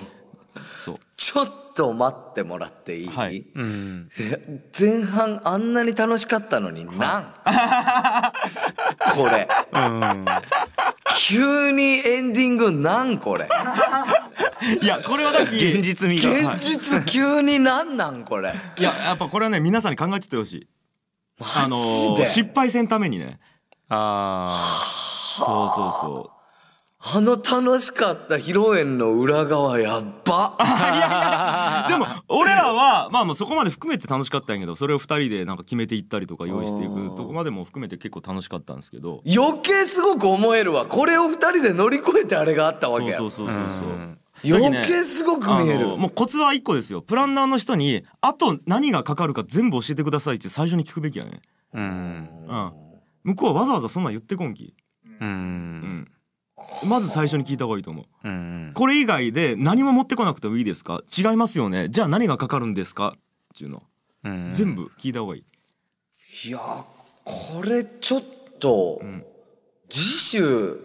[0.84, 0.95] そう。
[1.16, 3.45] ちょっと待ってもらっていい、はい。
[3.56, 4.10] うん。
[4.80, 7.34] 前半あんなに楽しかったのになん、
[9.16, 9.47] これ。
[9.72, 10.26] うん
[11.16, 13.47] 急にエンディングなんこれ？
[14.82, 16.54] いやこれはだき現実味が。
[16.56, 18.54] 現実急になんなんこれ？
[18.78, 20.68] いややっぱこれはね皆さんに考えててほしい。
[21.39, 21.78] あの
[22.26, 23.39] 失敗せんためにね。
[23.89, 24.58] あ。
[25.38, 26.33] そうそうそう
[27.06, 30.56] あの楽しかった披露宴の裏側やっば。
[31.89, 39.22] でも俺らはまあもうそこまで含めて楽しかったんやけどそれを二人でなんか決めていったりとか用意していくとこまでも含めて結構楽しかったんですけど。
[39.28, 40.86] 余計すごく思えるわ。
[40.86, 43.18] これを二人で乗り越えてあれがあったわけや。
[43.18, 43.88] そうそうそうそうそう。
[43.88, 44.20] うん。
[44.45, 45.97] 余計すごく見える。
[45.97, 47.01] もうコツは一個ですよ。
[47.01, 51.41] プランナーの人にあと何がかかるか全部教えてくださいって最初に聞くべきやね。
[51.74, 52.30] うん。
[52.47, 52.72] うん。
[53.24, 54.74] 向こうはわざわざそんなん言ってこんき。
[55.20, 56.08] ううんん
[56.88, 58.05] まず最初に聞いた方がいいと思う。
[58.24, 61.01] うんこれ以外で何も持ってこなくてもいいですか？
[61.18, 61.89] 違いますよね。
[61.89, 63.16] じゃあ何がかかるんですか？
[63.18, 63.84] っていうの。
[64.26, 65.43] うん全部聞いた方がいい。
[66.47, 66.59] いや
[67.24, 68.24] これちょっ
[68.59, 69.24] と、ん。
[69.89, 70.78] 次週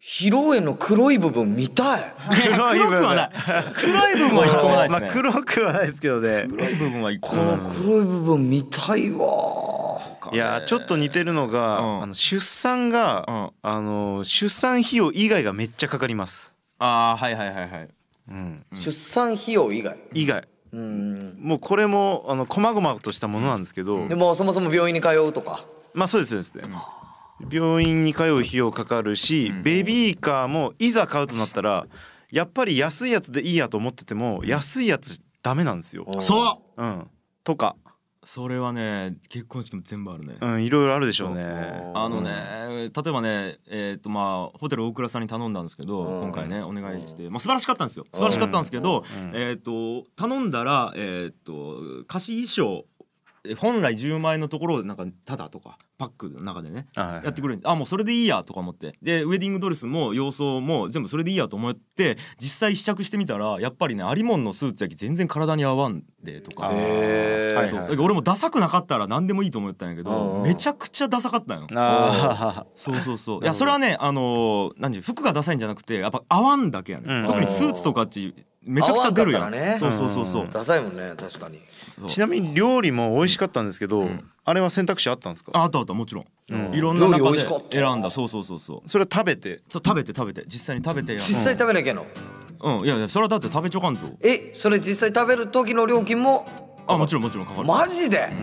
[0.00, 2.14] 披露宴の黒い部分見たい。
[2.50, 3.02] 黒い部分。
[3.02, 3.30] はない。
[3.74, 6.46] 黒い部分は一個もないですね、まあ黒くはないですけどね。
[6.48, 9.18] 黒い部分は一個このもないですね黒い部分見たいわ
[10.32, 12.02] いやちょっと似てるのが、うん。
[12.02, 13.50] あの出産が、うん。
[13.62, 17.88] あの出産費用以外がめっちゃかかります、ああはいはいはいはい。
[18.30, 19.96] うん、出産費用以外？
[20.12, 20.46] 以外。
[20.72, 21.38] うん。
[21.40, 25.64] もうこれもあの細々としたものなんですけど、でもそもそも病院に通うとか？
[25.94, 26.62] まあそうですそうですね、
[27.50, 31.86] 病院に通う費用かかるし、ベビーカーもいざ買うとなったら
[32.30, 36.82] やっぱり安いやつでいいやと思ってても安いやつダメなんですよ、そう。
[36.82, 37.06] うん、
[37.44, 37.74] とか、
[38.30, 41.44] それはね結婚式も全部あるね、うん、いろいろあるでしょうね。
[41.94, 42.30] あのね
[42.70, 46.22] 例えばねえっ、とまあホテル大倉さんに頼んだんですけど、うん。
[46.24, 48.04] 今回ねお願いして、まあ、素晴らしかったんですよ。
[48.12, 49.02] 素晴らしかったんですけど、
[49.32, 52.84] えっ、と頼んだらえっ、と貸し衣装
[53.44, 57.60] え本来10万円のところをなんかタダとかパックの中でねはいやってくれる。
[57.64, 58.94] あもうそれでいいやとか思って。
[59.02, 66.70] でウェディングドレスも洋装も全部それでいいやと思って実際試着してみたらやっぱりね有門のスーツやき全然体に合わんでとか。
[66.72, 67.56] へー。
[67.56, 71.66] はいそうだから俺もダサくなかったら何でもいいと思ったんやけうんどめちゃくちゃダサかったんよ。
[71.74, 73.40] あそうそうそう。
[73.42, 77.26] いやそれはねあのー何服がダサいんじゃなくてやっぱ合わんだけやね、うん。
[77.26, 81.58] 特にスーツとかっちめちゃくちゃ出るやん、そうそうそうそう、ダサいもんね確かに。
[82.06, 84.06] ちなみに料理も美味しかったんですけど、
[84.48, 85.52] あれは選択肢あったんですか？
[85.54, 86.74] ああったあったもちろん、うん。
[86.74, 88.10] いろんな料理美中で選んだ。
[88.10, 88.88] そうそうそうそう。
[88.88, 89.60] それは食べて？
[89.68, 90.44] そう食べて食べて。
[90.46, 92.06] 実際に食べて実際食べなきゃいけんの？
[92.60, 92.86] うん。
[92.86, 94.06] いやいやそれはだって食べちょかんと。
[94.22, 96.46] えそれ実際食べる時の料金も？
[96.86, 97.66] あもちろんもちろんかかる。
[97.66, 98.20] マジで？
[98.20, 98.34] なる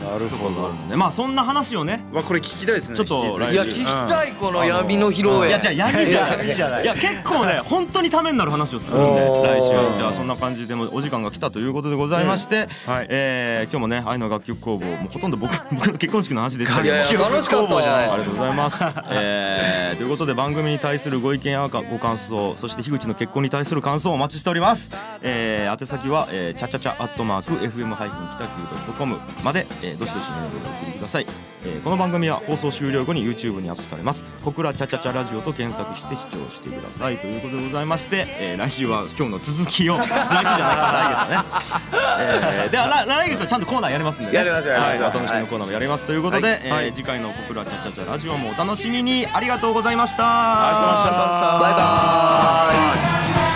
[0.00, 2.96] とかがあるもんねまあそんな話をねわこれ聞きたいですね。
[2.96, 5.48] ちょっといや聞きたいこの闇の披露宴。
[5.48, 6.38] いやじゃあ闇じゃない。
[6.38, 6.82] 闇じゃない。
[6.84, 13.06] いや結構ね 本当にためになる話をするんで来週じゃあそんな感じでもお時間が来たということでございまして、はい。
[13.08, 16.82] えー今日もね愛の楽曲工房もうほとんど僕 僕の結婚式の話でした。
[16.82, 17.80] けど楽しかったわ。
[17.80, 18.84] ありがとうございます。
[19.10, 24.90] えー、ということで番組に対するご意見やご感想そして樋口の結婚に対する感想をお待ちしております。
[25.22, 31.26] えー、宛先は、えー、チャチャチャアットマーク FM ハイフン北九 .com まで、えー、どしどしメールをお送りください。
[31.62, 34.24] えー、この番組は放送終了後に YouTube にアップされます。
[34.42, 37.18] 小倉チャチャチャラジオと検索して視聴してください。
[37.18, 41.44] ということでございまして、えー、来週は今日の続きを 来週じゃないか来月ね。
[42.18, 44.38] えー、では来来月はちゃんとコーナーやりますんで、ね。
[44.38, 49.26] やりますやりますはい、お楽しみのコーナーもやりますということで、えー次回の「小倉チャチャチャラジオ」もお楽しみに。
[49.30, 50.24] ありがとうございました。
[50.24, 51.58] ありがとうございました。
[51.58, 53.49] バイバーイ